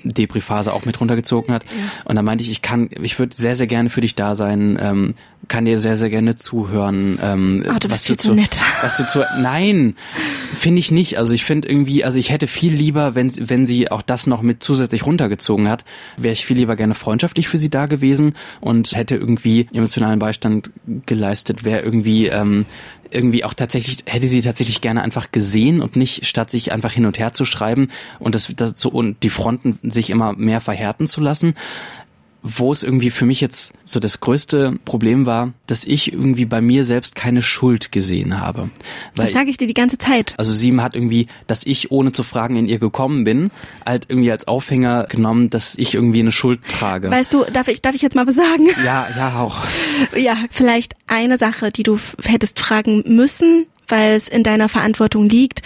Depri-Phase 0.05 0.73
auch 0.73 0.85
mit 0.85 1.01
runtergezogen 1.01 1.55
hat. 1.55 1.65
Und 2.05 2.17
da 2.17 2.23
meinte 2.23 2.45
ich, 2.45 2.51
ich 2.51 2.63
kann, 2.63 2.89
ich 3.01 3.19
würde 3.19 3.35
sehr, 3.35 3.57
sehr 3.57 3.67
gerne 3.67 3.91
für 3.91 4.01
dich 4.01 4.15
da 4.15 4.35
sein, 4.35 4.79
ähm, 4.81 5.15
kann 5.49 5.65
dir 5.65 5.79
sehr, 5.79 5.97
sehr 5.97 6.11
gerne 6.11 6.35
zuhören. 6.35 7.19
Ähm, 7.23 7.65
Oh, 7.69 7.79
du 7.81 7.91
was 7.91 8.01
bist 8.01 8.07
viel 8.07 8.17
zu 8.17 8.35
nett. 8.35 8.61
Was 8.83 8.97
du 8.97 9.07
zu, 9.07 9.25
nein, 9.41 9.97
finde 10.55 10.79
ich 10.79 10.91
nicht. 10.91 11.19
Also 11.19 11.35
ich 11.35 11.45
finde 11.45 11.69
irgendwie, 11.69 12.05
also 12.05 12.19
ich 12.19 12.31
hätte 12.31 12.47
viel 12.47 12.73
lieber, 12.73 13.15
wenn, 13.15 13.31
sie- 13.31 13.49
wenn 13.51 13.67
sie 13.67 13.91
auch 13.91 14.03
das 14.03 14.27
noch 14.27 14.43
mit 14.43 14.63
zusätzlich 14.63 15.05
runtergezogen 15.07 15.69
hat, 15.69 15.85
wäre 16.17 16.33
ich 16.33 16.47
viel 16.47 16.57
lieber 16.59 16.77
gerne 16.77 16.95
freundschaftlich 16.95 17.49
für 17.49 17.59
sie 17.59 17.71
da 17.71 17.87
gewesen 17.87 18.35
und 18.61 18.93
hätte 18.93 19.17
irgendwie 19.17 19.67
emotionalen 19.73 20.19
Beistand 20.19 20.71
geleistet, 21.07 21.65
wäre 21.65 21.81
irgendwie, 21.81 22.27
ähm, 22.29 22.67
irgendwie 23.11 23.43
auch 23.43 23.55
tatsächlich, 23.55 23.99
hätte 24.07 24.29
sie 24.29 24.43
tatsächlich 24.43 24.83
gerne 24.83 25.01
einfach 25.03 25.33
gesehen 25.33 25.81
und 25.81 25.97
nicht 25.97 26.27
statt 26.27 26.51
sich 26.51 26.73
einfach 26.73 26.93
hin 26.93 27.07
und 27.07 27.19
her 27.19 27.33
zu 27.33 27.47
schreiben 27.47 27.89
und 28.19 28.35
das, 28.35 28.53
das 28.55 28.75
so 28.79 28.91
und 28.91 29.23
die 29.23 29.31
Fronten 29.31 29.79
sich 29.83 30.11
immer 30.11 30.35
mehr 30.35 30.61
verhärten 30.61 31.07
zu 31.07 31.23
lassen. 31.23 31.55
Wo 32.43 32.71
es 32.71 32.83
irgendwie 32.85 33.11
für 33.11 33.27
mich 33.27 33.41
jetzt 33.41 33.73
so 33.85 33.99
das 33.99 34.21
größte 34.21 34.79
Problem 34.85 35.27
war, 35.27 35.53
dass 35.67 35.85
ich 35.85 36.13
irgendwie 36.13 36.45
bei 36.45 36.61
mir 36.61 36.85
selbst 36.85 37.17
keine 37.17 37.43
Schuld 37.43 37.91
gesehen 37.91 38.41
habe. 38.41 38.71
Weil 39.17 39.27
Das 39.27 39.35
sage 39.35 39.51
ich 39.51 39.57
dir 39.57 39.67
die 39.67 39.75
ganze 39.75 39.99
Zeit. 39.99 40.35
also 40.37 40.53
sie 40.53 40.79
hat 40.81 40.95
irgendwie, 40.95 41.27
dass 41.49 41.67
ich 41.67 41.91
ohne 41.91 42.13
zu 42.13 42.23
fragen 42.23 42.57
in 42.57 42.67
ihr 42.67 42.79
gekommen 42.79 43.25
bin, 43.25 43.51
halt 43.85 44.07
irgendwie 44.09 44.31
als 44.31 44.47
Aufhänger 44.47 45.05
genommen, 45.05 45.51
dass 45.51 45.77
ich 45.77 45.95
irgendwie 45.95 46.21
eine 46.21 46.31
Schuld 46.33 46.61
trage. 46.69 47.11
Weißt 47.11 47.33
du, 47.35 47.45
darf 47.45 47.67
ich, 47.69 47.83
darf 47.83 47.95
ich 47.95 48.03
jetzt 48.03 48.15
mal 48.15 48.27
was 48.27 48.37
sagen? 48.37 48.69
ja, 48.85 49.09
ja, 49.17 49.41
auch. 49.41 49.59
Ja, 50.17 50.37
vielleicht 50.51 50.95
eine 51.07 51.39
Sache, 51.39 51.71
die 51.71 51.83
du 51.83 51.99
hättest 52.23 52.61
fragen 52.61 53.03
müssen, 53.07 53.67
weil 53.89 54.15
es 54.15 54.29
in 54.29 54.43
deiner 54.45 54.69
Verantwortung 54.69 55.29
liegt. 55.29 55.63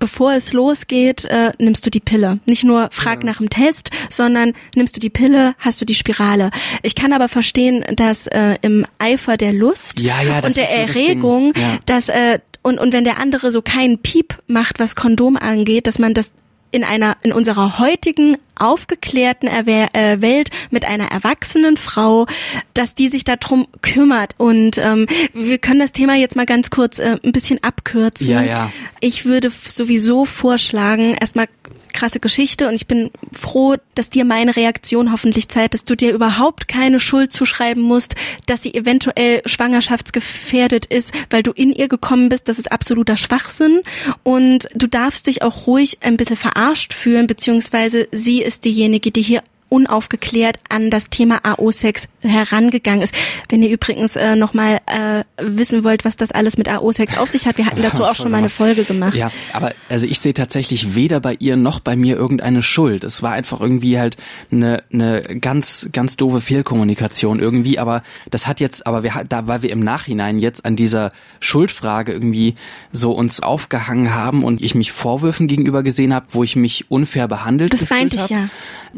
Bevor 0.00 0.32
es 0.32 0.52
losgeht, 0.52 1.24
äh, 1.26 1.52
nimmst 1.58 1.86
du 1.86 1.90
die 1.90 2.00
Pille. 2.00 2.40
Nicht 2.46 2.64
nur 2.64 2.88
frag 2.90 3.22
nach 3.22 3.38
dem 3.38 3.50
Test, 3.50 3.90
sondern 4.08 4.54
nimmst 4.74 4.96
du 4.96 5.00
die 5.00 5.10
Pille, 5.10 5.54
hast 5.58 5.80
du 5.80 5.84
die 5.84 5.94
Spirale. 5.94 6.50
Ich 6.82 6.94
kann 6.96 7.12
aber 7.12 7.28
verstehen, 7.28 7.84
dass 7.94 8.26
äh, 8.26 8.56
im 8.62 8.84
Eifer 8.98 9.36
der 9.36 9.52
Lust 9.52 10.00
Ja, 10.00 10.20
ja, 10.22 10.40
das 10.40 10.48
und 10.50 10.56
der 10.56 10.66
so 10.66 10.80
das. 10.86 10.96
Erregung, 10.96 11.52
Ja. 11.56 11.78
dass 11.86 12.08
äh, 12.08 12.40
und 12.62 12.78
und 12.80 12.92
wenn 12.92 13.04
der 13.04 13.18
andere 13.18 13.52
so 13.52 13.62
keinen 13.62 13.98
Piep 13.98 14.34
macht, 14.46 14.80
was 14.80 14.94
Kondom 14.96 15.36
angeht, 15.36 15.86
dass 15.86 15.98
man 15.98 16.12
das 16.14 16.32
in 16.70 16.84
einer 16.84 17.16
in 17.22 17.32
unserer 17.32 17.78
heutigen 17.78 18.36
aufgeklärten 18.56 19.48
Erwer 19.48 19.94
äh, 19.94 20.20
Welt 20.20 20.50
mit 20.70 20.84
einer 20.84 21.10
erwachsenen 21.10 21.76
Frau, 21.76 22.26
dass 22.74 22.94
die 22.94 23.08
sich 23.08 23.24
darum 23.24 23.66
kümmert. 23.80 24.34
Und 24.36 24.78
ähm, 24.78 25.06
wir 25.32 25.58
können 25.58 25.80
das 25.80 25.92
Thema 25.92 26.14
jetzt 26.14 26.36
mal 26.36 26.46
ganz 26.46 26.70
kurz 26.70 26.98
äh, 26.98 27.16
ein 27.24 27.32
bisschen 27.32 27.62
abkürzen. 27.64 28.28
Ja, 28.28 28.42
ja. 28.42 28.72
Ich 29.00 29.24
würde 29.24 29.50
sowieso 29.50 30.26
vorschlagen, 30.26 31.14
erstmal 31.18 31.48
krasse 31.92 32.20
Geschichte 32.20 32.68
und 32.68 32.74
ich 32.74 32.86
bin 32.86 33.10
froh, 33.32 33.76
dass 33.94 34.10
dir 34.10 34.24
meine 34.24 34.56
Reaktion 34.56 35.12
hoffentlich 35.12 35.48
zeigt, 35.48 35.74
dass 35.74 35.84
du 35.84 35.94
dir 35.94 36.12
überhaupt 36.12 36.68
keine 36.68 37.00
Schuld 37.00 37.32
zuschreiben 37.32 37.82
musst, 37.82 38.14
dass 38.46 38.62
sie 38.62 38.74
eventuell 38.74 39.42
schwangerschaftsgefährdet 39.46 40.86
ist, 40.86 41.12
weil 41.30 41.42
du 41.42 41.52
in 41.52 41.72
ihr 41.72 41.88
gekommen 41.88 42.28
bist. 42.28 42.48
Das 42.48 42.58
ist 42.58 42.72
absoluter 42.72 43.16
Schwachsinn 43.16 43.82
und 44.22 44.68
du 44.74 44.86
darfst 44.86 45.26
dich 45.26 45.42
auch 45.42 45.66
ruhig 45.66 45.98
ein 46.00 46.16
bisschen 46.16 46.36
verarscht 46.36 46.92
fühlen, 46.94 47.26
beziehungsweise 47.26 48.08
sie 48.12 48.42
ist 48.42 48.64
diejenige, 48.64 49.10
die 49.10 49.22
hier 49.22 49.42
unaufgeklärt 49.70 50.58
an 50.68 50.90
das 50.90 51.08
Thema 51.08 51.40
AO-Sex 51.44 52.08
herangegangen 52.20 53.02
ist. 53.02 53.14
Wenn 53.48 53.62
ihr 53.62 53.70
übrigens 53.70 54.16
äh, 54.16 54.36
nochmal 54.36 54.80
äh, 54.86 55.24
wissen 55.38 55.84
wollt, 55.84 56.04
was 56.04 56.16
das 56.16 56.32
alles 56.32 56.58
mit 56.58 56.68
AO-Sex 56.68 57.16
auf 57.16 57.30
sich 57.30 57.46
hat, 57.46 57.56
wir 57.56 57.66
hatten 57.66 57.80
dazu 57.82 58.04
auch 58.04 58.14
schon 58.14 58.30
mal 58.30 58.38
eine 58.38 58.50
Folge 58.50 58.84
gemacht. 58.84 59.14
Ja, 59.14 59.30
aber 59.52 59.72
also 59.88 60.06
ich 60.06 60.20
sehe 60.20 60.34
tatsächlich 60.34 60.94
weder 60.94 61.20
bei 61.20 61.36
ihr 61.38 61.56
noch 61.56 61.80
bei 61.80 61.96
mir 61.96 62.16
irgendeine 62.16 62.62
Schuld. 62.62 63.04
Es 63.04 63.22
war 63.22 63.32
einfach 63.32 63.60
irgendwie 63.60 63.98
halt 63.98 64.16
eine, 64.50 64.82
eine 64.92 65.22
ganz, 65.22 65.88
ganz 65.92 66.16
doofe 66.16 66.40
Fehlkommunikation 66.40 67.40
irgendwie, 67.40 67.78
aber 67.78 68.02
das 68.30 68.46
hat 68.46 68.60
jetzt, 68.60 68.86
aber 68.86 69.02
wir 69.02 69.24
da, 69.28 69.46
weil 69.46 69.62
wir 69.62 69.70
im 69.70 69.80
Nachhinein 69.80 70.38
jetzt 70.38 70.64
an 70.64 70.76
dieser 70.76 71.10
Schuldfrage 71.38 72.12
irgendwie 72.12 72.56
so 72.92 73.12
uns 73.12 73.40
aufgehangen 73.40 74.14
haben 74.14 74.44
und 74.44 74.60
ich 74.60 74.74
mich 74.74 74.92
Vorwürfen 74.92 75.46
gegenüber 75.46 75.82
gesehen 75.82 76.12
habe, 76.12 76.26
wo 76.30 76.42
ich 76.42 76.56
mich 76.56 76.90
unfair 76.90 77.28
behandelt 77.28 77.72
Das 77.72 77.88
meinte 77.88 78.16
ich 78.16 78.22
hab. 78.22 78.30
ja. 78.30 78.48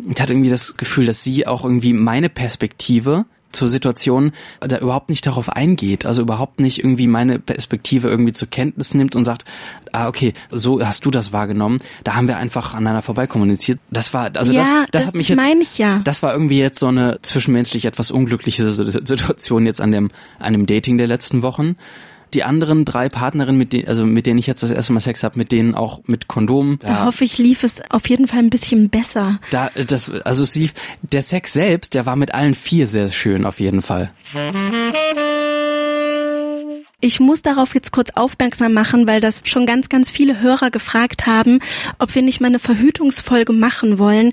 Ich 0.08 0.20
hatte 0.20 0.32
irgendwie 0.32 0.48
das 0.48 0.62
Gefühl, 0.76 1.07
dass 1.07 1.23
sie 1.23 1.47
auch 1.47 1.64
irgendwie 1.64 1.92
meine 1.92 2.28
Perspektive 2.28 3.25
zur 3.52 3.69
Situation 3.69 4.33
da 4.61 4.78
überhaupt 4.78 5.11
nicht 5.11 5.26
darauf 5.26 5.50
eingeht, 5.50 6.07
also 6.07 6.23
überhaupt 6.23 6.59
nicht 6.59 6.78
irgendwie 6.78 7.07
meine 7.07 7.38
Perspektive 7.38 8.09
irgendwie 8.09 8.33
zur 8.33 8.49
Kenntnis 8.49 8.95
nimmt 8.95 9.14
und 9.14 9.25
sagt, 9.25 9.45
ah 9.92 10.09
okay, 10.09 10.33
so 10.50 10.85
hast 10.85 11.04
du 11.04 11.11
das 11.11 11.33
wahrgenommen. 11.33 11.81
Da 12.04 12.14
haben 12.14 12.28
wir 12.28 12.38
einfach 12.38 12.75
aneinander 12.75 13.02
vorbei 13.02 13.26
kommuniziert. 13.26 13.78
Das 13.90 14.14
war 14.14 14.31
also 14.35 14.52
Ja, 14.52 14.62
das, 14.62 14.73
das, 14.73 14.88
das 14.90 15.07
hat 15.07 15.14
mich 15.14 15.28
jetzt 15.28 15.42
ich 15.61 15.78
ja. 15.78 16.00
das 16.02 16.23
war 16.23 16.33
irgendwie 16.33 16.59
jetzt 16.59 16.78
so 16.78 16.88
eine 16.88 17.19
zwischenmenschlich 17.23 17.85
etwas 17.85 18.11
unglückliche 18.11 18.73
Situation 18.73 19.66
jetzt 19.66 19.81
an 19.81 19.92
dem 19.92 20.11
an 20.38 20.52
dem 20.52 20.66
Dating 20.66 20.99
der 20.99 21.07
letzten 21.07 21.42
Wochen. 21.42 21.76
Die 22.34 22.44
anderen 22.44 22.84
drei 22.84 23.08
Partnerinnen, 23.08 23.58
mit 23.58 23.72
denen, 23.72 23.88
also 23.88 24.04
mit 24.04 24.26
denen 24.26 24.38
ich 24.38 24.46
jetzt 24.46 24.62
das 24.62 24.70
erste 24.70 24.92
Mal 24.92 25.00
Sex 25.00 25.22
habe, 25.22 25.38
mit 25.38 25.52
denen 25.52 25.74
auch 25.74 26.00
mit 26.06 26.28
Kondom. 26.28 26.78
Da 26.80 27.04
hoffe 27.04 27.24
ich, 27.24 27.38
lief 27.38 27.62
es 27.62 27.82
auf 27.90 28.08
jeden 28.08 28.26
Fall 28.28 28.38
ein 28.38 28.50
bisschen 28.50 28.88
besser. 28.88 29.38
Da, 29.50 29.70
das, 29.86 30.10
also 30.10 30.42
es 30.42 30.54
lief, 30.54 30.72
der 31.02 31.22
Sex 31.22 31.52
selbst, 31.52 31.94
der 31.94 32.06
war 32.06 32.16
mit 32.16 32.32
allen 32.34 32.54
vier 32.54 32.86
sehr 32.86 33.10
schön 33.10 33.44
auf 33.44 33.60
jeden 33.60 33.82
Fall. 33.82 34.12
Ich 37.04 37.18
muss 37.18 37.42
darauf 37.42 37.74
jetzt 37.74 37.90
kurz 37.90 38.10
aufmerksam 38.14 38.74
machen, 38.74 39.08
weil 39.08 39.20
das 39.20 39.42
schon 39.44 39.66
ganz, 39.66 39.88
ganz 39.88 40.10
viele 40.10 40.40
Hörer 40.40 40.70
gefragt 40.70 41.26
haben, 41.26 41.58
ob 41.98 42.14
wir 42.14 42.22
nicht 42.22 42.40
mal 42.40 42.46
eine 42.46 42.60
Verhütungsfolge 42.60 43.52
machen 43.52 43.98
wollen. 43.98 44.30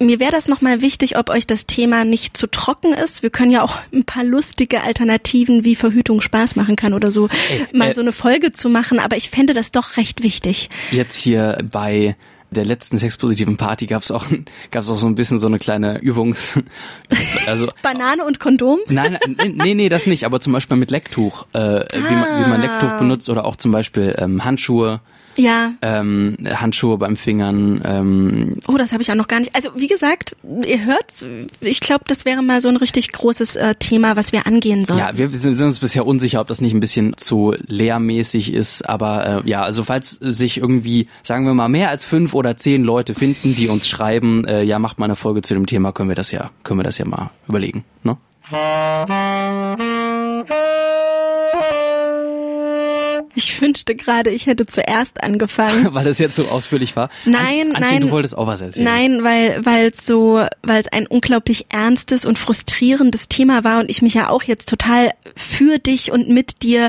Mir 0.00 0.20
wäre 0.20 0.32
das 0.32 0.48
nochmal 0.48 0.80
wichtig, 0.80 1.16
ob 1.16 1.28
euch 1.28 1.46
das 1.46 1.66
Thema 1.66 2.04
nicht 2.04 2.36
zu 2.36 2.46
trocken 2.46 2.92
ist. 2.92 3.22
Wir 3.22 3.30
können 3.30 3.50
ja 3.50 3.62
auch 3.62 3.76
ein 3.92 4.04
paar 4.04 4.24
lustige 4.24 4.82
Alternativen, 4.82 5.64
wie 5.64 5.74
Verhütung 5.74 6.20
Spaß 6.20 6.56
machen 6.56 6.76
kann 6.76 6.94
oder 6.94 7.10
so, 7.10 7.28
Ey, 7.50 7.66
mal 7.72 7.88
äh, 7.88 7.94
so 7.94 8.00
eine 8.00 8.12
Folge 8.12 8.52
zu 8.52 8.68
machen. 8.68 9.00
Aber 9.00 9.16
ich 9.16 9.30
fände 9.30 9.54
das 9.54 9.72
doch 9.72 9.96
recht 9.96 10.22
wichtig. 10.22 10.70
Jetzt 10.92 11.16
hier 11.16 11.58
bei 11.70 12.16
der 12.50 12.64
letzten 12.64 12.96
sexpositiven 12.96 13.56
Party 13.56 13.86
gab's 13.86 14.10
auch 14.10 14.24
gab's 14.70 14.90
auch 14.90 14.96
so 14.96 15.06
ein 15.06 15.14
bisschen 15.14 15.38
so 15.38 15.46
eine 15.46 15.58
kleine 15.58 15.98
Übungs 15.98 16.58
also 17.46 17.68
Banane 17.82 18.24
und 18.24 18.40
Kondom? 18.40 18.78
Nein, 18.88 19.18
nein, 19.26 19.52
nee, 19.56 19.74
nee, 19.74 19.88
das 19.88 20.06
nicht, 20.06 20.24
aber 20.24 20.40
zum 20.40 20.52
Beispiel 20.52 20.76
mit 20.76 20.90
Lecktuch, 20.90 21.46
äh, 21.52 21.58
wie, 21.58 22.14
man, 22.14 22.44
wie 22.44 22.48
man 22.48 22.60
Lecktuch 22.60 22.98
benutzt 22.98 23.28
oder 23.28 23.44
auch 23.44 23.56
zum 23.56 23.72
Beispiel 23.72 24.14
ähm, 24.18 24.44
Handschuhe, 24.44 25.00
Ja. 25.38 25.72
ähm, 25.82 26.36
Handschuhe 26.44 26.98
beim 26.98 27.16
Fingern, 27.16 27.80
ähm, 27.84 28.60
Oh, 28.66 28.76
das 28.76 28.92
habe 28.92 29.02
ich 29.02 29.10
auch 29.10 29.14
noch 29.14 29.28
gar 29.28 29.38
nicht. 29.40 29.54
Also 29.54 29.70
wie 29.76 29.86
gesagt, 29.86 30.36
ihr 30.66 30.84
hört's. 30.84 31.24
Ich 31.60 31.80
glaube, 31.80 32.04
das 32.08 32.24
wäre 32.24 32.42
mal 32.42 32.60
so 32.60 32.68
ein 32.68 32.76
richtig 32.76 33.12
großes 33.12 33.56
äh, 33.56 33.74
Thema, 33.76 34.16
was 34.16 34.32
wir 34.32 34.46
angehen 34.46 34.84
sollen. 34.84 34.98
Ja, 34.98 35.16
wir 35.16 35.28
sind, 35.30 35.56
sind 35.56 35.66
uns 35.66 35.78
bisher 35.78 36.06
unsicher, 36.06 36.40
ob 36.40 36.48
das 36.48 36.60
nicht 36.60 36.74
ein 36.74 36.80
bisschen 36.80 37.16
zu 37.16 37.54
lehrmäßig 37.66 38.52
ist, 38.52 38.88
aber 38.88 39.44
äh, 39.44 39.48
ja, 39.48 39.62
also 39.62 39.84
falls 39.84 40.10
sich 40.10 40.58
irgendwie, 40.58 41.08
sagen 41.22 41.46
wir 41.46 41.54
mal, 41.54 41.68
mehr 41.68 41.88
als 41.90 42.04
fünf 42.04 42.34
oder 42.34 42.56
zehn 42.56 42.82
Leute 42.82 43.14
finden, 43.14 43.54
die 43.54 43.68
uns 43.68 43.88
schreiben, 43.88 44.44
äh, 44.46 44.62
ja, 44.64 44.78
macht 44.78 44.98
mal 44.98 45.04
eine 45.06 45.16
Folge 45.16 45.42
zu 45.42 45.54
dem 45.54 45.66
Thema, 45.66 45.92
können 45.92 46.08
wir 46.08 46.16
das 46.16 46.32
ja, 46.32 46.50
können 46.64 46.80
wir 46.80 46.84
das 46.84 46.98
ja 46.98 47.04
mal 47.06 47.30
überlegen, 47.46 47.84
ne? 48.02 48.16
Ich 53.38 53.60
wünschte 53.62 53.94
gerade, 53.94 54.30
ich 54.30 54.46
hätte 54.46 54.66
zuerst 54.66 55.22
angefangen. 55.22 55.86
Weil 55.94 56.08
es 56.08 56.18
jetzt 56.18 56.34
so 56.34 56.48
ausführlich 56.48 56.96
war. 56.96 57.08
Nein, 57.24 57.72
Antje, 57.76 57.92
nein. 57.92 58.00
du 58.00 58.10
wolltest 58.10 58.36
auch 58.36 58.48
was 58.48 58.60
erzählen. 58.62 58.84
Nein, 58.84 59.22
weil 59.22 59.64
weil 59.64 59.86
es 59.88 60.04
so, 60.04 60.44
weil 60.64 60.80
es 60.80 60.88
ein 60.88 61.06
unglaublich 61.06 61.66
ernstes 61.68 62.26
und 62.26 62.36
frustrierendes 62.36 63.28
Thema 63.28 63.62
war 63.62 63.78
und 63.78 63.90
ich 63.90 64.02
mich 64.02 64.14
ja 64.14 64.28
auch 64.28 64.42
jetzt 64.42 64.68
total 64.68 65.12
für 65.36 65.78
dich 65.78 66.10
und 66.10 66.28
mit 66.28 66.62
dir 66.64 66.88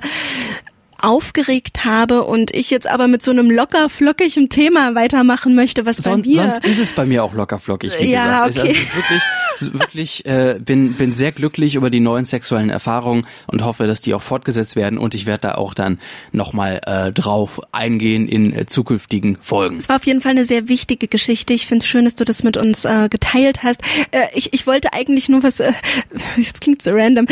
aufgeregt 1.01 1.85
habe 1.85 2.23
und 2.23 2.51
ich 2.53 2.69
jetzt 2.71 2.87
aber 2.87 3.07
mit 3.07 3.21
so 3.21 3.31
einem 3.31 3.49
locker 3.49 3.87
flockigen 3.89 4.49
Thema 4.49 4.95
weitermachen 4.95 5.55
möchte, 5.55 5.85
was 5.85 5.97
Son, 5.97 6.21
bei 6.23 6.27
mir 6.27 6.35
sonst 6.43 6.65
ist 6.65 6.79
es 6.79 6.93
bei 6.93 7.05
mir 7.05 7.23
auch 7.23 7.33
locker 7.33 7.59
flockig, 7.59 7.93
wie 7.99 8.11
Ja, 8.11 8.45
gesagt. 8.47 8.65
okay. 8.67 8.71
Ist 8.73 8.79
also 8.87 8.95
wirklich, 8.97 9.21
wirklich 9.61 10.25
äh, 10.25 10.59
bin, 10.63 10.93
bin 10.93 11.13
sehr 11.13 11.31
glücklich 11.31 11.75
über 11.75 11.89
die 11.89 11.99
neuen 11.99 12.25
sexuellen 12.25 12.69
Erfahrungen 12.69 13.25
und 13.47 13.63
hoffe, 13.63 13.87
dass 13.87 14.01
die 14.01 14.13
auch 14.13 14.21
fortgesetzt 14.21 14.75
werden 14.75 14.97
und 14.97 15.15
ich 15.15 15.25
werde 15.25 15.41
da 15.41 15.55
auch 15.55 15.73
dann 15.73 15.99
nochmal 16.31 16.81
äh, 16.85 17.11
drauf 17.11 17.61
eingehen 17.71 18.27
in 18.27 18.53
äh, 18.53 18.65
zukünftigen 18.65 19.37
Folgen. 19.41 19.77
Es 19.77 19.89
war 19.89 19.97
auf 19.97 20.05
jeden 20.05 20.21
Fall 20.21 20.31
eine 20.31 20.45
sehr 20.45 20.67
wichtige 20.67 21.07
Geschichte. 21.07 21.53
Ich 21.53 21.67
finde 21.67 21.83
es 21.83 21.87
schön, 21.87 22.05
dass 22.05 22.15
du 22.15 22.25
das 22.25 22.43
mit 22.43 22.57
uns 22.57 22.85
äh, 22.85 23.07
geteilt 23.09 23.63
hast. 23.63 23.81
Äh, 24.11 24.27
ich, 24.33 24.53
ich 24.53 24.67
wollte 24.67 24.93
eigentlich 24.93 25.29
nur 25.29 25.43
was, 25.43 25.59
äh, 25.59 25.73
jetzt 26.37 26.61
klingt 26.61 26.81
so 26.81 26.91
random, 26.91 27.27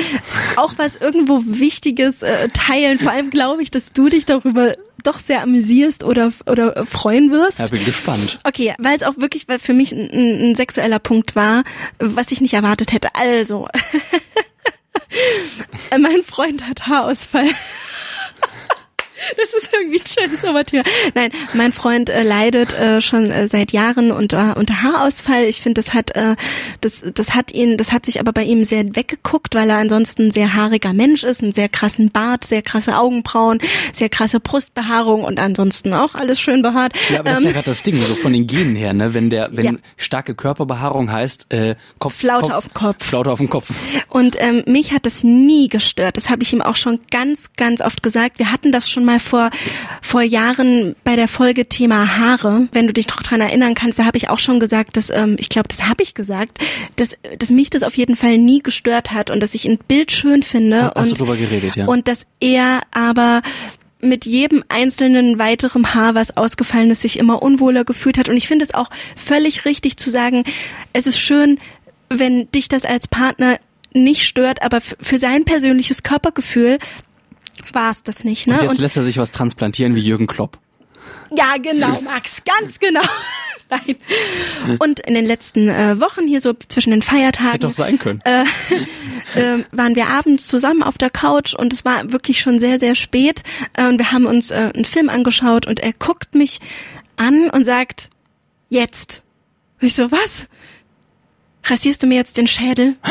auch 0.55 0.73
was 0.77 0.95
irgendwo 0.95 1.41
Wichtiges 1.45 2.23
äh, 2.23 2.49
teilen. 2.49 2.99
Vor 2.99 3.11
allem 3.11 3.29
glaube 3.29 3.61
ich, 3.61 3.71
dass 3.71 3.91
du 3.91 4.09
dich 4.09 4.25
darüber 4.25 4.73
doch 5.07 5.19
sehr 5.19 5.41
amüsierst 5.41 6.03
oder, 6.03 6.31
oder 6.45 6.85
freuen 6.85 7.31
wirst. 7.31 7.59
Ja, 7.59 7.67
bin 7.67 7.85
gespannt. 7.85 8.39
Okay, 8.43 8.73
weil 8.77 8.95
es 8.95 9.03
auch 9.03 9.17
wirklich 9.17 9.47
weil 9.47 9.59
für 9.59 9.73
mich 9.73 9.91
ein, 9.93 10.51
ein 10.51 10.55
sexueller 10.55 10.99
Punkt 10.99 11.35
war, 11.35 11.63
was 11.99 12.31
ich 12.31 12.41
nicht 12.41 12.53
erwartet 12.53 12.91
hätte. 12.91 13.09
Also, 13.15 13.67
mein 15.97 16.23
Freund 16.23 16.67
hat 16.67 16.87
Haarausfall. 16.87 17.49
Das 19.37 19.53
ist 19.53 19.71
irgendwie 19.73 19.99
ein 19.99 20.05
schönes 20.05 20.43
Ouvertüre. 20.45 20.83
Nein, 21.15 21.31
mein 21.53 21.71
Freund 21.73 22.09
äh, 22.09 22.23
leidet 22.23 22.73
äh, 22.73 23.01
schon 23.01 23.31
äh, 23.31 23.47
seit 23.47 23.71
Jahren 23.71 24.11
unter, 24.11 24.57
unter 24.57 24.83
Haarausfall. 24.83 25.45
Ich 25.45 25.61
finde, 25.61 25.81
das 25.81 25.93
hat, 25.93 26.15
äh, 26.15 26.35
das, 26.81 27.03
das 27.13 27.33
hat 27.33 27.51
ihn, 27.51 27.77
das 27.77 27.91
hat 27.91 28.05
sich 28.05 28.19
aber 28.19 28.31
bei 28.33 28.43
ihm 28.43 28.63
sehr 28.63 28.95
weggeguckt, 28.95 29.55
weil 29.55 29.69
er 29.69 29.77
ansonsten 29.77 30.27
ein 30.27 30.31
sehr 30.31 30.53
haariger 30.53 30.93
Mensch 30.93 31.23
ist, 31.23 31.41
einen 31.43 31.53
sehr 31.53 31.69
krassen 31.69 32.11
Bart, 32.11 32.45
sehr 32.45 32.61
krasse 32.61 32.97
Augenbrauen, 32.97 33.59
sehr 33.93 34.09
krasse 34.09 34.39
Brustbehaarung 34.39 35.23
und 35.23 35.39
ansonsten 35.39 35.93
auch 35.93 36.15
alles 36.15 36.39
schön 36.39 36.61
behaart. 36.61 36.93
Ja, 37.09 37.19
aber 37.19 37.29
das 37.31 37.39
ist 37.39 37.45
ja 37.45 37.51
gerade 37.51 37.65
das 37.65 37.83
Ding, 37.83 37.95
so 37.95 38.15
von 38.15 38.33
den 38.33 38.47
Genen 38.47 38.75
her, 38.75 38.93
ne? 38.93 39.13
Wenn 39.13 39.29
der, 39.29 39.49
wenn 39.51 39.65
Ja. 39.65 39.71
starke 39.97 40.35
Körperbehaarung 40.35 41.11
heißt, 41.11 41.51
äh, 41.53 41.75
Kopf, 41.99 42.15
Flaute 42.15 42.45
Kopf, 42.47 42.55
auf 42.55 42.65
dem 42.67 42.73
Kopf. 42.73 43.05
Flaute 43.05 43.31
auf 43.31 43.39
dem 43.39 43.49
Kopf. 43.49 43.69
Und 44.09 44.35
ähm, 44.39 44.63
mich 44.67 44.91
hat 44.93 45.05
das 45.05 45.23
nie 45.23 45.67
gestört. 45.69 46.17
Das 46.17 46.29
habe 46.29 46.43
ich 46.43 46.53
ihm 46.53 46.61
auch 46.61 46.75
schon 46.75 46.99
ganz, 47.11 47.47
ganz 47.57 47.81
oft 47.81 48.03
gesagt. 48.03 48.39
Wir 48.39 48.51
hatten 48.51 48.71
das 48.71 48.89
schon 48.89 49.05
mal 49.07 49.19
vor 49.19 49.49
vor 50.03 50.21
Jahren 50.21 50.95
bei 51.03 51.15
der 51.15 51.27
Folge 51.27 51.67
Thema 51.67 52.17
Haare. 52.17 52.67
Wenn 52.71 52.85
du 52.85 52.93
dich 52.93 53.07
noch 53.07 53.23
dran 53.23 53.41
erinnern 53.41 53.73
kannst, 53.73 53.97
da 53.97 54.05
habe 54.05 54.17
ich 54.17 54.29
auch 54.29 54.39
schon 54.39 54.59
gesagt, 54.59 54.97
dass 54.97 55.09
ähm, 55.09 55.35
ich 55.39 55.49
glaube, 55.49 55.67
das 55.67 55.87
habe 55.87 56.03
ich 56.03 56.13
gesagt, 56.13 56.59
dass 56.97 57.17
dass 57.39 57.49
mich 57.49 57.71
das 57.71 57.81
auf 57.83 57.97
jeden 57.97 58.15
Fall 58.15 58.37
nie 58.37 58.61
gestört 58.61 59.11
hat 59.11 59.31
und 59.31 59.41
dass 59.41 59.55
ich 59.55 59.65
ein 59.65 59.79
Bild 59.79 60.11
schön 60.11 60.43
finde 60.43 60.91
Hast 60.95 61.07
du 61.07 61.11
und 61.11 61.19
drüber 61.19 61.35
geredet, 61.35 61.75
ja? 61.75 61.87
und 61.87 62.07
dass 62.07 62.27
er 62.39 62.81
aber 62.91 63.41
mit 63.99 64.25
jedem 64.25 64.63
einzelnen 64.69 65.39
weiteren 65.39 65.93
Haar, 65.93 66.13
was 66.13 66.37
ausgefallen 66.37 66.91
ist, 66.91 67.01
sich 67.01 67.17
immer 67.17 67.41
unwohler 67.41 67.83
gefühlt 67.83 68.19
hat. 68.19 68.29
Und 68.29 68.37
ich 68.37 68.47
finde 68.47 68.63
es 68.63 68.73
auch 68.73 68.89
völlig 69.15 69.65
richtig 69.65 69.97
zu 69.97 70.11
sagen, 70.11 70.43
es 70.93 71.07
ist 71.07 71.17
schön, 71.17 71.59
wenn 72.09 72.49
dich 72.51 72.69
das 72.69 72.85
als 72.85 73.07
Partner 73.07 73.57
nicht 73.93 74.25
stört, 74.25 74.61
aber 74.61 74.81
für 74.81 75.17
sein 75.17 75.45
persönliches 75.45 76.03
Körpergefühl 76.03 76.77
war 77.73 77.91
es 77.91 78.03
das 78.03 78.23
nicht. 78.23 78.47
Ne? 78.47 78.55
und 78.59 78.63
jetzt 78.63 78.79
lässt 78.79 78.97
er 78.97 79.03
sich 79.03 79.17
was 79.17 79.31
transplantieren 79.31 79.95
wie 79.95 80.01
Jürgen 80.01 80.27
Klopp. 80.27 80.59
Ja, 81.35 81.57
genau, 81.61 82.01
Max, 82.01 82.41
ganz 82.45 82.79
genau. 82.79 83.01
Nein. 83.69 83.97
Und 84.79 85.01
in 85.01 85.13
den 85.13 85.25
letzten 85.25 85.67
äh, 85.67 85.99
Wochen 85.99 86.25
hier 86.25 86.39
so 86.39 86.53
zwischen 86.69 86.91
den 86.91 87.01
Feiertagen 87.01 87.51
Hätte 87.51 87.67
doch 87.67 87.73
sein 87.73 87.99
können. 87.99 88.21
äh, 88.23 88.43
äh, 89.35 89.63
waren 89.73 89.95
wir 89.95 90.07
abends 90.07 90.47
zusammen 90.47 90.83
auf 90.83 90.97
der 90.97 91.09
Couch 91.09 91.53
und 91.53 91.73
es 91.73 91.83
war 91.83 92.13
wirklich 92.13 92.39
schon 92.39 92.61
sehr, 92.61 92.79
sehr 92.79 92.95
spät. 92.95 93.43
Äh, 93.73 93.87
und 93.89 93.97
wir 93.97 94.13
haben 94.13 94.25
uns 94.25 94.51
äh, 94.51 94.71
einen 94.73 94.85
Film 94.85 95.09
angeschaut 95.09 95.67
und 95.67 95.81
er 95.81 95.91
guckt 95.91 96.33
mich 96.33 96.59
an 97.17 97.49
und 97.49 97.65
sagt, 97.65 98.09
jetzt. 98.69 99.23
Und 99.81 99.87
ich 99.87 99.95
so, 99.95 100.11
was? 100.11 100.47
Rasierst 101.65 102.01
du 102.03 102.07
mir 102.07 102.15
jetzt 102.15 102.37
den 102.37 102.47
Schädel? 102.47 102.95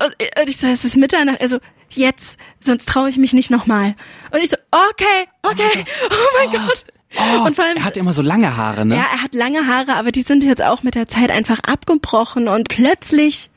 Und 0.00 0.12
und 0.40 0.48
ich 0.48 0.56
so, 0.58 0.66
es 0.66 0.84
ist 0.84 0.96
Mitternacht, 0.96 1.40
also 1.40 1.60
jetzt, 1.96 2.38
sonst 2.60 2.88
traue 2.88 3.08
ich 3.08 3.18
mich 3.18 3.32
nicht 3.32 3.50
nochmal. 3.50 3.94
Und 4.30 4.40
ich 4.42 4.50
so, 4.50 4.56
okay, 4.70 5.28
okay, 5.42 5.84
oh 6.10 6.38
mein 6.38 6.52
Gott. 6.52 6.84
Oh, 7.16 7.44
und 7.46 7.54
vor 7.54 7.64
allem, 7.64 7.76
er 7.76 7.84
hat 7.84 7.96
immer 7.96 8.12
so 8.12 8.22
lange 8.22 8.56
Haare, 8.56 8.84
ne? 8.84 8.96
ja, 8.96 9.04
er 9.12 9.22
hat 9.22 9.34
lange 9.34 9.66
Haare, 9.68 9.94
aber 9.94 10.10
die 10.10 10.22
sind 10.22 10.42
jetzt 10.42 10.62
auch 10.62 10.82
mit 10.82 10.96
der 10.96 11.06
Zeit 11.06 11.30
einfach 11.30 11.60
abgebrochen 11.60 12.48
und 12.48 12.68
plötzlich 12.68 13.50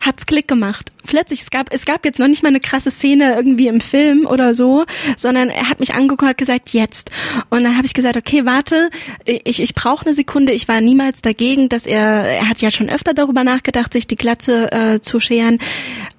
hat's 0.00 0.26
Klick 0.26 0.46
gemacht. 0.46 0.92
Plötzlich, 1.06 1.42
es 1.42 1.50
gab, 1.50 1.72
es 1.74 1.84
gab 1.84 2.04
jetzt 2.04 2.18
noch 2.18 2.28
nicht 2.28 2.42
mal 2.42 2.50
eine 2.50 2.60
krasse 2.60 2.90
Szene 2.90 3.34
irgendwie 3.34 3.66
im 3.66 3.80
Film 3.80 4.26
oder 4.26 4.54
so, 4.54 4.84
sondern 5.16 5.48
er 5.50 5.68
hat 5.68 5.80
mich 5.80 5.94
angeguckt 5.94 6.22
und 6.30 6.38
gesagt, 6.38 6.70
jetzt. 6.70 7.10
Und 7.50 7.64
dann 7.64 7.76
habe 7.76 7.86
ich 7.86 7.94
gesagt, 7.94 8.16
okay, 8.16 8.44
warte, 8.46 8.90
ich, 9.24 9.60
ich 9.60 9.74
brauche 9.74 10.04
eine 10.06 10.14
Sekunde. 10.14 10.52
Ich 10.52 10.68
war 10.68 10.80
niemals 10.80 11.20
dagegen, 11.22 11.68
dass 11.68 11.84
er, 11.86 12.00
er 12.00 12.48
hat 12.48 12.60
ja 12.62 12.70
schon 12.70 12.88
öfter 12.88 13.12
darüber 13.14 13.42
nachgedacht, 13.42 13.92
sich 13.92 14.06
die 14.06 14.16
Glatze 14.16 14.70
äh, 14.70 15.00
zu 15.00 15.18
scheren. 15.18 15.58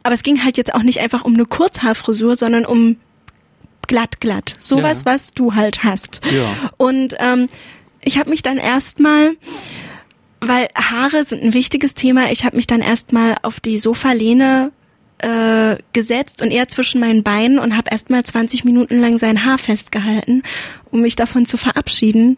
Aber 0.04 0.14
es 0.16 0.24
ging 0.24 0.44
halt 0.44 0.58
jetzt 0.58 0.74
auch 0.74 0.84
nicht 0.84 1.00
einfach 1.00 1.24
um 1.24 1.36
eine 1.36 1.46
Kurzhaarfrisur, 1.46 2.36
sondern 2.36 2.66
um 2.66 2.98
glatt, 3.88 4.20
glatt. 4.20 4.56
Sowas, 4.60 5.04
Ja. 5.06 5.14
was 5.14 5.34
du 5.34 5.56
halt 5.56 5.84
hast. 5.84 6.20
Ja. 6.34 6.72
Und 6.78 7.16
ähm, 7.20 7.48
ich 8.02 8.18
habe 8.18 8.30
mich 8.30 8.42
dann 8.44 8.58
erstmal, 8.58 9.36
weil 10.42 10.68
Haare 10.76 11.24
sind 11.24 11.44
ein 11.44 11.54
wichtiges 11.54 11.94
Thema, 11.94 12.32
ich 12.32 12.46
habe 12.46 12.56
mich 12.56 12.68
dann 12.68 12.82
erstmal 12.82 13.36
auf 13.42 13.60
die 13.60 13.78
Sofalehne 13.78 14.72
äh, 15.20 15.78
gesetzt 15.92 16.42
und 16.42 16.52
eher 16.52 16.68
zwischen 16.68 17.02
meinen 17.02 17.24
Beinen 17.24 17.60
und 17.60 17.76
habe 17.76 17.90
erstmal 17.92 18.24
20 18.24 18.64
Minuten 18.64 19.00
lang 19.00 19.18
sein 19.18 19.46
Haar 19.46 19.58
festgehalten, 19.58 20.44
um 20.92 21.02
mich 21.02 21.16
davon 21.16 21.46
zu 21.46 21.58
verabschieden. 21.58 22.38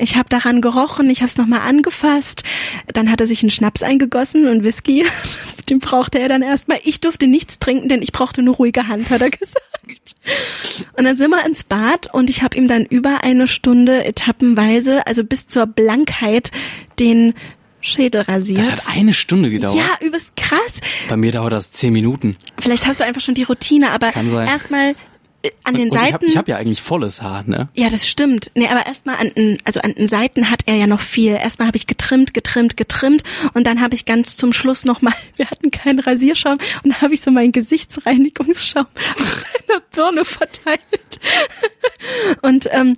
Ich 0.00 0.16
habe 0.16 0.28
daran 0.28 0.60
gerochen, 0.60 1.08
ich 1.10 1.20
habe 1.20 1.28
es 1.28 1.36
nochmal 1.36 1.60
angefasst. 1.60 2.42
Dann 2.92 3.10
hat 3.10 3.20
er 3.20 3.26
sich 3.26 3.42
einen 3.42 3.50
Schnaps 3.50 3.82
eingegossen 3.82 4.48
und 4.48 4.64
Whisky. 4.64 5.04
Den 5.70 5.78
brauchte 5.78 6.18
er 6.18 6.28
dann 6.28 6.42
erstmal. 6.42 6.78
Ich 6.84 7.00
durfte 7.00 7.26
nichts 7.26 7.58
trinken, 7.60 7.88
denn 7.88 8.02
ich 8.02 8.10
brauchte 8.12 8.40
eine 8.40 8.50
ruhige 8.50 8.88
Hand, 8.88 9.10
hat 9.10 9.20
er 9.20 9.30
gesagt. 9.30 10.16
Und 10.96 11.04
dann 11.04 11.16
sind 11.16 11.30
wir 11.30 11.44
ins 11.46 11.64
Bad 11.64 12.12
und 12.12 12.28
ich 12.30 12.42
habe 12.42 12.56
ihm 12.56 12.66
dann 12.68 12.84
über 12.84 13.22
eine 13.22 13.46
Stunde 13.46 14.04
etappenweise, 14.04 15.06
also 15.06 15.22
bis 15.24 15.46
zur 15.46 15.66
Blankheit, 15.66 16.50
den 16.98 17.34
Schädel 17.80 18.22
rasiert. 18.22 18.58
Das 18.58 18.70
hat 18.86 18.94
eine 18.94 19.14
Stunde 19.14 19.48
gedauert. 19.48 19.76
ja, 19.76 20.06
übelst 20.06 20.36
krass. 20.36 20.80
Bei 21.08 21.16
mir 21.16 21.32
dauert 21.32 21.52
das 21.52 21.72
zehn 21.72 21.92
Minuten. 21.92 22.36
Vielleicht 22.58 22.86
hast 22.86 23.00
du 23.00 23.04
einfach 23.04 23.20
schon 23.22 23.34
die 23.34 23.44
Routine, 23.44 23.90
aber 23.90 24.14
erstmal 24.14 24.94
an 25.64 25.74
den 25.74 25.84
Und 25.84 25.88
ich 25.88 25.94
Seiten. 25.94 26.14
habe 26.14 26.26
ich 26.26 26.36
hab 26.36 26.48
ja 26.48 26.56
eigentlich 26.56 26.82
volles 26.82 27.22
Haar, 27.22 27.44
ne? 27.46 27.68
Ja, 27.74 27.88
das 27.88 28.06
stimmt. 28.06 28.50
Nee, 28.54 28.68
aber 28.68 28.86
erstmal 28.86 29.16
an 29.16 29.32
den, 29.34 29.58
also 29.64 29.80
an 29.80 29.94
den 29.94 30.06
Seiten 30.06 30.50
hat 30.50 30.62
er 30.66 30.74
ja 30.74 30.86
noch 30.86 31.00
viel. 31.00 31.32
Erstmal 31.32 31.68
habe 31.68 31.76
ich 31.76 31.86
getrimmt, 31.86 32.34
getrimmt, 32.34 32.76
getrimmt 32.76 33.22
und 33.54 33.66
dann 33.66 33.80
habe 33.80 33.94
ich 33.94 34.04
ganz 34.04 34.36
zum 34.36 34.52
Schluss 34.52 34.84
nochmal, 34.84 35.14
wir 35.36 35.50
hatten 35.50 35.70
keinen 35.70 35.98
Rasierschaum 35.98 36.58
und 36.82 36.92
dann 36.92 37.00
habe 37.00 37.14
ich 37.14 37.22
so 37.22 37.30
meinen 37.30 37.52
Gesichtsreinigungsschaum 37.52 38.86
auf 39.18 39.32
seiner 39.32 39.80
Birne 39.94 40.24
verteilt. 40.24 40.80
und 42.42 42.68
ähm, 42.72 42.96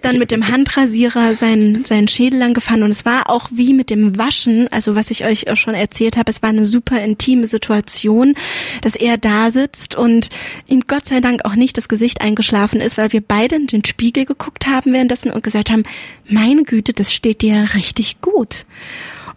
dann 0.00 0.18
mit 0.18 0.30
dem 0.30 0.48
Handrasierer 0.48 1.34
seinen, 1.34 1.84
seinen 1.84 2.08
Schädel 2.08 2.38
lang 2.38 2.54
gefahren 2.54 2.82
und 2.82 2.90
es 2.90 3.04
war 3.04 3.28
auch 3.30 3.48
wie 3.52 3.72
mit 3.72 3.90
dem 3.90 4.18
Waschen, 4.18 4.68
also 4.70 4.94
was 4.94 5.10
ich 5.10 5.24
euch 5.24 5.50
auch 5.50 5.56
schon 5.56 5.74
erzählt 5.74 6.16
habe, 6.16 6.30
es 6.30 6.42
war 6.42 6.50
eine 6.50 6.66
super 6.66 7.00
intime 7.02 7.46
Situation, 7.46 8.34
dass 8.82 8.96
er 8.96 9.18
da 9.18 9.50
sitzt 9.50 9.94
und 9.94 10.30
ihm 10.66 10.82
Gott 10.86 11.06
sei 11.06 11.20
Dank 11.20 11.44
auch 11.44 11.54
nicht 11.54 11.76
das 11.76 11.88
Gesicht 11.88 12.20
eingeschlafen 12.20 12.80
ist, 12.80 12.98
weil 12.98 13.12
wir 13.12 13.20
beide 13.20 13.56
in 13.56 13.66
den 13.66 13.84
Spiegel 13.84 14.24
geguckt 14.24 14.66
haben 14.66 14.92
währenddessen 14.92 15.30
und 15.30 15.42
gesagt 15.42 15.70
haben, 15.70 15.82
meine 16.28 16.62
Güte, 16.62 16.92
das 16.92 17.12
steht 17.12 17.42
dir 17.42 17.68
richtig 17.74 18.20
gut. 18.20 18.66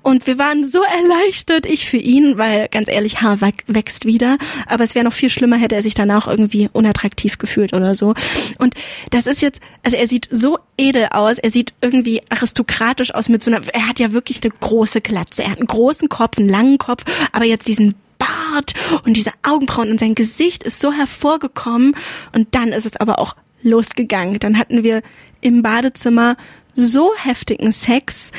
Und 0.03 0.27
wir 0.27 0.37
waren 0.37 0.65
so 0.65 0.81
erleichtert, 0.83 1.65
ich 1.65 1.87
für 1.87 1.97
ihn, 1.97 2.37
weil 2.37 2.67
ganz 2.69 2.89
ehrlich, 2.89 3.21
Haar 3.21 3.39
wächst 3.67 4.05
wieder. 4.05 4.37
Aber 4.67 4.83
es 4.83 4.95
wäre 4.95 5.05
noch 5.05 5.13
viel 5.13 5.29
schlimmer, 5.29 5.55
hätte 5.55 5.75
er 5.75 5.81
sich 5.81 5.93
danach 5.95 6.27
irgendwie 6.27 6.69
unattraktiv 6.71 7.37
gefühlt 7.37 7.73
oder 7.73 7.95
so. 7.95 8.13
Und 8.59 8.75
das 9.11 9.27
ist 9.27 9.41
jetzt, 9.41 9.61
also 9.83 9.95
er 9.95 10.07
sieht 10.07 10.27
so 10.29 10.59
edel 10.77 11.07
aus, 11.11 11.39
er 11.39 11.49
sieht 11.49 11.73
irgendwie 11.81 12.21
aristokratisch 12.29 13.13
aus 13.13 13.29
mit 13.29 13.41
so 13.43 13.49
einer, 13.49 13.65
er 13.73 13.87
hat 13.87 13.99
ja 13.99 14.11
wirklich 14.11 14.41
eine 14.43 14.53
große 14.59 14.99
Glatze. 14.99 15.43
Er 15.43 15.51
hat 15.51 15.59
einen 15.59 15.67
großen 15.67 16.09
Kopf, 16.09 16.37
einen 16.37 16.49
langen 16.49 16.77
Kopf, 16.77 17.05
aber 17.31 17.45
jetzt 17.45 17.67
diesen 17.67 17.95
Bart 18.19 18.73
und 19.05 19.15
diese 19.15 19.31
Augenbrauen 19.41 19.89
und 19.89 19.99
sein 20.01 20.15
Gesicht 20.15 20.63
ist 20.63 20.81
so 20.81 20.91
hervorgekommen. 20.91 21.95
Und 22.33 22.49
dann 22.55 22.69
ist 22.69 22.85
es 22.85 22.97
aber 22.97 23.19
auch 23.19 23.35
losgegangen. 23.61 24.39
Dann 24.39 24.57
hatten 24.57 24.83
wir 24.83 25.01
im 25.41 25.61
Badezimmer 25.61 26.35
so 26.75 27.11
heftigen 27.15 27.71
Sex, 27.71 28.31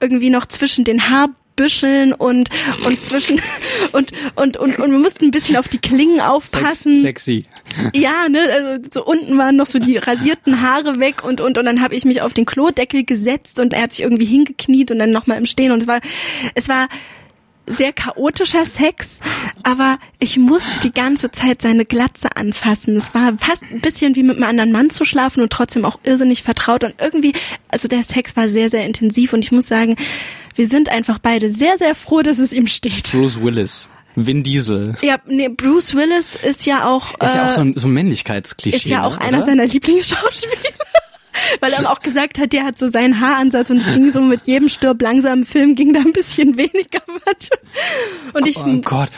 irgendwie 0.00 0.30
noch 0.30 0.46
zwischen 0.46 0.84
den 0.84 1.10
Haarbüscheln 1.10 2.12
und 2.12 2.50
und 2.86 3.00
zwischen 3.00 3.40
und 3.92 4.12
und 4.34 4.56
und 4.56 4.78
und 4.78 4.90
wir 4.90 4.98
mussten 4.98 5.26
ein 5.26 5.30
bisschen 5.30 5.56
auf 5.56 5.68
die 5.68 5.78
Klingen 5.78 6.20
aufpassen. 6.20 6.96
Sex, 6.96 7.24
sexy. 7.24 7.42
Ja, 7.94 8.28
ne, 8.28 8.40
also 8.52 8.88
so 8.92 9.04
unten 9.04 9.38
waren 9.38 9.56
noch 9.56 9.66
so 9.66 9.78
die 9.78 9.96
rasierten 9.96 10.62
Haare 10.62 11.00
weg 11.00 11.24
und 11.24 11.40
und 11.40 11.58
und 11.58 11.64
dann 11.64 11.80
habe 11.80 11.94
ich 11.94 12.04
mich 12.04 12.22
auf 12.22 12.34
den 12.34 12.44
Klodeckel 12.44 13.04
gesetzt 13.04 13.58
und 13.58 13.72
er 13.72 13.82
hat 13.82 13.92
sich 13.92 14.02
irgendwie 14.02 14.26
hingekniet 14.26 14.90
und 14.90 14.98
dann 14.98 15.10
nochmal 15.10 15.38
im 15.38 15.46
Stehen 15.46 15.72
und 15.72 15.82
es 15.82 15.86
war 15.86 16.00
es 16.54 16.68
war 16.68 16.88
sehr 17.68 17.92
chaotischer 17.92 18.64
Sex, 18.66 19.20
aber 19.62 19.98
ich 20.18 20.38
musste 20.38 20.80
die 20.80 20.92
ganze 20.92 21.30
Zeit 21.30 21.62
seine 21.62 21.84
Glatze 21.84 22.36
anfassen. 22.36 22.96
Es 22.96 23.14
war 23.14 23.32
fast 23.38 23.62
ein 23.64 23.80
bisschen 23.80 24.16
wie 24.16 24.22
mit 24.22 24.36
einem 24.36 24.44
anderen 24.44 24.72
Mann 24.72 24.90
zu 24.90 25.04
schlafen 25.04 25.42
und 25.42 25.52
trotzdem 25.52 25.84
auch 25.84 25.98
irrsinnig 26.04 26.42
vertraut 26.42 26.84
und 26.84 26.94
irgendwie, 27.00 27.32
also 27.68 27.88
der 27.88 28.02
Sex 28.02 28.36
war 28.36 28.48
sehr, 28.48 28.70
sehr 28.70 28.84
intensiv 28.86 29.32
und 29.32 29.44
ich 29.44 29.52
muss 29.52 29.66
sagen, 29.66 29.96
wir 30.54 30.66
sind 30.66 30.88
einfach 30.88 31.18
beide 31.18 31.52
sehr, 31.52 31.78
sehr 31.78 31.94
froh, 31.94 32.22
dass 32.22 32.38
es 32.38 32.52
ihm 32.52 32.66
steht. 32.66 33.12
Bruce 33.12 33.40
Willis. 33.40 33.90
Vin 34.16 34.42
Diesel. 34.42 34.96
Ja, 35.00 35.18
nee, 35.26 35.48
Bruce 35.48 35.94
Willis 35.94 36.34
ist 36.34 36.66
ja 36.66 36.88
auch, 36.88 37.12
Ist 37.22 37.34
ja 37.34 37.48
auch 37.48 37.52
so 37.52 37.60
äh, 37.60 37.64
ein, 37.64 37.74
so 37.76 37.86
ein 37.86 37.92
Männlichkeitsklischee. 37.92 38.76
ist 38.76 38.88
ja 38.88 39.04
auch 39.04 39.18
ne, 39.18 39.24
einer 39.24 39.38
oder? 39.38 39.46
seiner 39.46 39.66
Lieblingsschauspieler. 39.66 40.72
Weil 41.60 41.72
er 41.72 41.90
auch 41.90 42.00
gesagt 42.00 42.38
hat, 42.38 42.52
der 42.52 42.64
hat 42.64 42.78
so 42.78 42.88
seinen 42.88 43.20
Haaransatz 43.20 43.70
und 43.70 43.78
es 43.78 43.92
ging 43.92 44.10
so 44.10 44.20
mit 44.20 44.46
jedem 44.46 44.68
Stirb 44.68 45.00
langsam 45.02 45.40
im 45.40 45.46
Film 45.46 45.74
ging 45.74 45.92
da 45.92 46.00
ein 46.00 46.12
bisschen 46.12 46.56
weniger 46.56 47.00
was. 47.24 47.48
Und 48.34 48.46
ich, 48.46 48.58
Oh 48.58 48.80
Gott, 48.82 49.08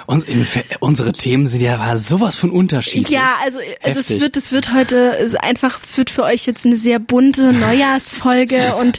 unsere 0.80 1.12
Themen 1.12 1.46
sind 1.46 1.60
ja 1.60 1.96
sowas 1.96 2.36
von 2.36 2.50
unterschiedlich. 2.50 3.08
ja, 3.08 3.36
also, 3.42 3.58
also 3.82 4.00
es 4.00 4.20
wird, 4.20 4.36
es 4.36 4.52
wird 4.52 4.72
heute 4.72 5.30
einfach, 5.42 5.78
es 5.82 5.96
wird 5.96 6.10
für 6.10 6.22
euch 6.24 6.46
jetzt 6.46 6.66
eine 6.66 6.76
sehr 6.76 6.98
bunte 6.98 7.52
Neujahrsfolge 7.52 8.76
und 8.80 8.98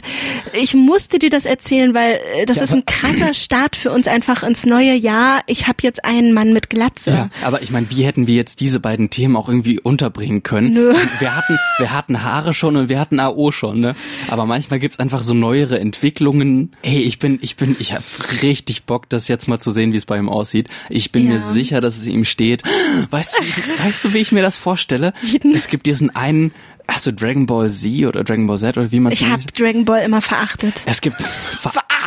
ich 0.52 0.74
musste 0.74 1.18
dir 1.18 1.30
das 1.30 1.44
erzählen, 1.44 1.94
weil 1.94 2.18
äh, 2.36 2.46
das 2.46 2.56
Ja, 2.58 2.64
ist 2.64 2.72
ein 2.74 2.84
krasser 2.86 3.34
Start 3.34 3.76
für 3.76 3.90
uns 3.90 4.06
einfach 4.08 4.42
ins 4.42 4.66
neue 4.66 4.94
Jahr. 4.94 5.42
Ich 5.46 5.66
habe 5.66 5.78
jetzt 5.82 6.04
einen 6.04 6.32
Mann 6.32 6.52
mit 6.52 6.70
Glatze. 6.70 7.10
Ja, 7.10 7.28
aber 7.42 7.62
ich 7.62 7.70
meine, 7.70 7.90
wie 7.90 8.04
hätten 8.04 8.26
wir 8.26 8.34
jetzt 8.34 8.60
diese 8.60 8.80
beiden 8.80 9.10
Themen 9.10 9.36
auch 9.36 9.48
irgendwie 9.48 9.80
unterbringen 9.80 10.42
können? 10.42 10.74
Nö. 10.74 10.94
Wir 11.18 11.36
hatten, 11.36 11.58
wir 11.78 11.92
hatten 11.92 12.22
Haare 12.22 12.54
schon 12.54 12.76
und 12.76 12.88
wir 12.88 12.98
hatten 13.00 13.11
AO 13.20 13.52
schon, 13.52 13.80
ne? 13.80 13.94
Aber 14.28 14.46
manchmal 14.46 14.78
gibt's 14.78 14.98
einfach 14.98 15.22
so 15.22 15.34
neuere 15.34 15.78
Entwicklungen. 15.80 16.72
Hey, 16.82 17.02
ich 17.02 17.18
bin, 17.18 17.38
ich 17.42 17.56
bin, 17.56 17.76
ich 17.78 17.92
habe 17.92 18.04
richtig 18.42 18.84
Bock, 18.84 19.08
das 19.08 19.28
jetzt 19.28 19.48
mal 19.48 19.58
zu 19.58 19.70
sehen, 19.70 19.92
wie 19.92 19.96
es 19.96 20.06
bei 20.06 20.18
ihm 20.18 20.28
aussieht. 20.28 20.68
Ich 20.90 21.12
bin 21.12 21.26
Ja. 21.26 21.34
mir 21.34 21.40
sicher, 21.40 21.80
dass 21.80 21.96
es 21.96 22.06
ihm 22.06 22.24
steht. 22.24 22.62
Weißt 23.10 23.36
du, 23.38 23.44
wie- 23.44 23.84
weißt 23.84 24.04
du, 24.04 24.14
wie 24.14 24.18
ich 24.18 24.32
mir 24.32 24.42
das 24.42 24.56
vorstelle? 24.56 25.12
Es 25.54 25.68
gibt 25.68 25.86
diesen 25.86 26.10
einen, 26.10 26.52
hast 26.88 27.06
du 27.06 27.12
Dragon 27.12 27.46
Ball 27.46 27.70
Z 27.70 28.06
oder 28.06 28.24
Dragon 28.24 28.46
Ball 28.46 28.58
Z 28.58 28.76
oder 28.76 28.90
wie 28.92 29.00
man 29.00 29.12
es 29.12 29.20
Ich 29.20 29.26
habe 29.28 29.42
Dragon 29.56 29.84
Ball 29.84 30.02
immer 30.02 30.20
verachtet. 30.20 30.82
es 30.86 31.00
gibt 31.00 31.16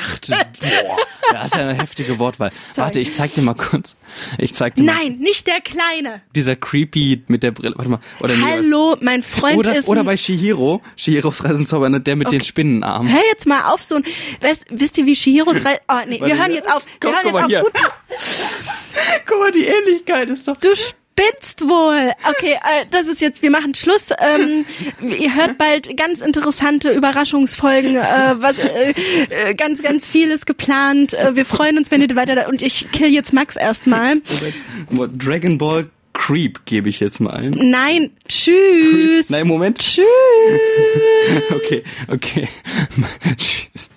verachtet. 0.05 0.59
Boah, 0.61 0.97
das 1.31 1.45
ist 1.45 1.55
ja 1.55 1.61
eine 1.61 1.73
heftige 1.73 2.19
Wortwahl. 2.19 2.51
Sorry. 2.71 2.85
Warte, 2.85 2.99
ich 2.99 3.13
zeig 3.13 3.33
dir 3.33 3.41
mal 3.41 3.55
kurz. 3.55 3.95
Ich 4.37 4.53
zeig 4.53 4.75
dir 4.75 4.83
mal 4.83 4.95
Nein, 4.95 5.17
nicht 5.17 5.47
der 5.47 5.61
Kleine. 5.61 6.21
dieser 6.35 6.55
creepy 6.55 7.23
mit 7.27 7.43
der 7.43 7.51
Brille. 7.51 7.73
Warte 7.77 7.91
mal. 7.91 7.99
Oder 8.19 8.35
nee, 8.35 8.43
Hallo, 8.43 8.97
mein 9.01 9.23
Freund 9.23 9.57
oder, 9.57 9.75
ist 9.75 9.87
oder 9.87 10.03
bei 10.03 10.17
Shihiro, 10.17 10.81
Shihiros 10.95 11.43
Reisenzauber, 11.43 11.89
ne, 11.89 11.99
der 11.99 12.15
mit 12.15 12.31
den 12.31 12.41
Spinnenarmen. 12.41 13.11
Hör 13.11 13.21
jetzt 13.31 13.47
mal 13.47 13.71
auf, 13.73 13.83
so 13.83 13.95
ein. 13.95 14.03
Weißt, 14.41 14.65
wisst 14.69 14.97
ihr, 14.97 15.05
wie 15.05 15.15
Shihiros 15.15 15.63
Reise. 15.65 15.79
Oh, 15.87 15.95
nee, 16.07 16.19
wir 16.21 16.37
hören 16.37 16.53
jetzt 16.53 16.71
auf. 16.71 16.85
Wir 16.85 17.11
komm, 17.11 17.11
hören 17.13 17.21
guck 17.23 17.33
mal 17.33 17.49
jetzt 17.49 17.65
auf. 17.65 17.71
hier. 17.73 17.89
Gut, 17.89 18.05
Guck 19.25 19.39
mal, 19.39 19.51
die 19.51 19.65
Ähnlichkeit 19.65 20.29
ist 20.29 20.47
doch. 20.47 20.57
du 20.57 20.69
spinnst 21.17 21.61
wohl. 21.61 22.11
Okay, 22.29 22.53
äh, 22.53 22.85
das 22.91 23.07
ist 23.07 23.21
jetzt, 23.21 23.41
wir 23.41 23.51
machen 23.51 23.73
Schluss. 23.73 24.09
Ähm, 24.19 24.65
ihr 25.01 25.33
hört 25.35 25.57
bald 25.57 25.95
ganz 25.97 26.21
interessante 26.21 26.89
Überraschungsfolgen. 26.91 27.95
Äh, 27.95 28.35
was, 28.37 28.57
äh, 28.57 28.93
äh, 29.29 29.53
ganz, 29.55 29.81
ganz 29.81 30.07
viel 30.07 30.29
ist 30.31 30.45
geplant. 30.45 31.13
Äh, 31.13 31.35
wir 31.35 31.45
freuen 31.45 31.77
uns, 31.77 31.91
wenn 31.91 32.01
ihr 32.01 32.15
weiter. 32.15 32.47
Und 32.49 32.61
ich 32.61 32.91
kill 32.91 33.09
jetzt 33.09 33.33
Max 33.33 33.55
erstmal. 33.55 34.21
Moment. 34.89 35.23
Dragon 35.23 35.57
Ball 35.57 35.89
Creep 36.13 36.65
gebe 36.65 36.89
ich 36.89 36.99
jetzt 36.99 37.19
mal 37.19 37.31
ein. 37.31 37.51
Nein, 37.51 38.11
tschüss. 38.27 39.29
Nein, 39.29 39.47
Moment. 39.47 39.79
Tschüss. 39.79 40.05
Okay, 41.49 41.83
okay. 42.07 42.47
Tschüss. 43.35 43.89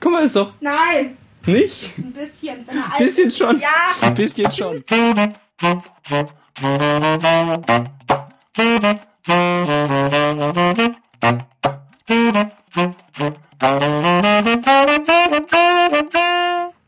Guck 0.00 0.12
mal, 0.12 0.24
ist 0.26 0.36
doch 0.36 0.52
Nein, 0.60 1.16
nicht? 1.46 1.92
ein 1.96 2.12
bisschen. 2.12 2.66
Alt 2.68 2.98
Bisschen 2.98 3.30
schon. 3.30 3.58
Ja. 3.58 3.68
Ein 4.02 4.14
bisschen 4.14 4.52
schon. 4.52 4.84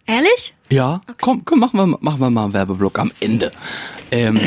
Ehrlich? 0.06 0.54
Ja, 0.68 1.00
okay. 1.06 1.14
komm, 1.20 1.44
komm, 1.46 1.60
machen 1.60 1.78
wir, 1.78 1.86
machen 1.86 2.20
wir 2.20 2.28
mal 2.28 2.44
einen 2.44 2.52
Werbeblock 2.52 2.98
am 2.98 3.10
Ende. 3.20 3.52
Ähm, 4.10 4.38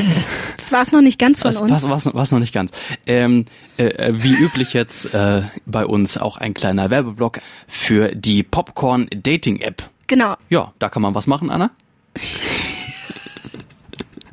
das 0.55 0.71
war 0.71 0.84
es 0.84 0.91
noch 0.91 1.01
nicht 1.01 1.17
ganz 1.17 1.41
von 1.41 1.51
das 1.51 1.62
uns. 1.62 1.89
Was 1.89 2.13
war's 2.13 2.31
noch 2.31 2.39
nicht 2.39 2.53
ganz. 2.53 2.71
Ähm, 3.07 3.45
äh, 3.77 3.86
äh, 3.86 4.13
wie 4.13 4.36
üblich 4.36 4.73
jetzt 4.73 5.15
äh, 5.15 5.41
bei 5.65 5.84
uns 5.84 6.17
auch 6.17 6.38
ein 6.38 6.53
kleiner 6.53 6.91
Werbeblock 6.91 7.39
für 7.67 8.13
die 8.13 8.43
Popcorn 8.43 9.07
Dating 9.12 9.62
App. 9.62 9.89
Genau. 10.05 10.36
Ja, 10.49 10.73
da 10.77 10.89
kann 10.89 11.01
man 11.01 11.15
was 11.15 11.25
machen, 11.25 11.49
Anna. 11.49 11.71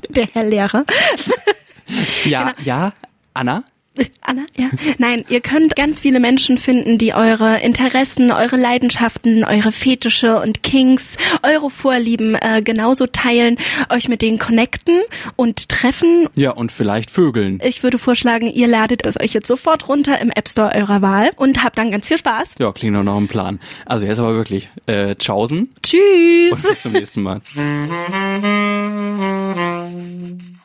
der 0.09 0.29
Herr 0.33 0.45
Lehrer. 0.45 0.85
Ja, 2.25 2.53
ja, 2.63 2.93
Anna? 3.35 3.65
Anna, 4.21 4.43
ja. 4.57 4.69
Nein, 4.99 5.25
ihr 5.29 5.41
könnt 5.41 5.77
ganz 5.77 6.03
viele 6.03 6.21
Menschen 6.21 6.59
finden, 6.59 6.99
die 6.99 7.15
eure 7.15 7.61
Interessen, 7.61 8.31
eure 8.31 8.57
Leidenschaften, 8.57 9.45
eure 9.45 9.73
Fetische 9.73 10.41
und 10.41 10.63
Kinks, 10.63 11.17
eure 11.43 11.71
Vorlieben 11.71 12.35
äh, 12.35 12.63
genauso 12.63 13.07
teilen, 13.07 13.57
euch 13.91 14.09
mit 14.09 14.23
denen 14.23 14.39
connecten 14.39 15.01
und 15.37 15.69
treffen. 15.69 16.29
Ja, 16.35 16.51
und 16.51 16.73
vielleicht 16.73 17.11
Vögeln. 17.11 17.61
Ich 17.65 17.83
würde 17.83 17.99
vorschlagen, 17.99 18.49
ihr 18.49 18.69
ladet 18.69 19.07
es 19.07 19.19
euch 19.21 19.33
jetzt 19.33 19.47
sofort 19.47 19.89
runter 19.89 20.21
im 20.21 20.31
App 20.31 20.49
Store 20.49 20.75
eurer 20.75 21.03
Wahl 21.03 21.31
und 21.37 21.65
habt 21.65 21.79
dann 21.79 21.91
ganz 21.91 22.09
viel 22.09 22.19
Spaß. 22.19 22.57
Ja, 22.59 22.73
klingt 22.73 22.97
doch 22.97 23.03
noch 23.03 23.17
ein 23.17 23.29
Plan. 23.29 23.61
Also 23.87 24.07
jetzt 24.07 24.19
aber 24.19 24.35
wirklich, 24.35 24.69
äh, 24.87 25.15
tschaußen 25.15 25.71
Tschüss! 25.83 26.53
und 26.53 26.63
bis 26.63 26.83
zum 26.83 26.93
nächsten 26.93 27.23
Mal. 27.23 27.41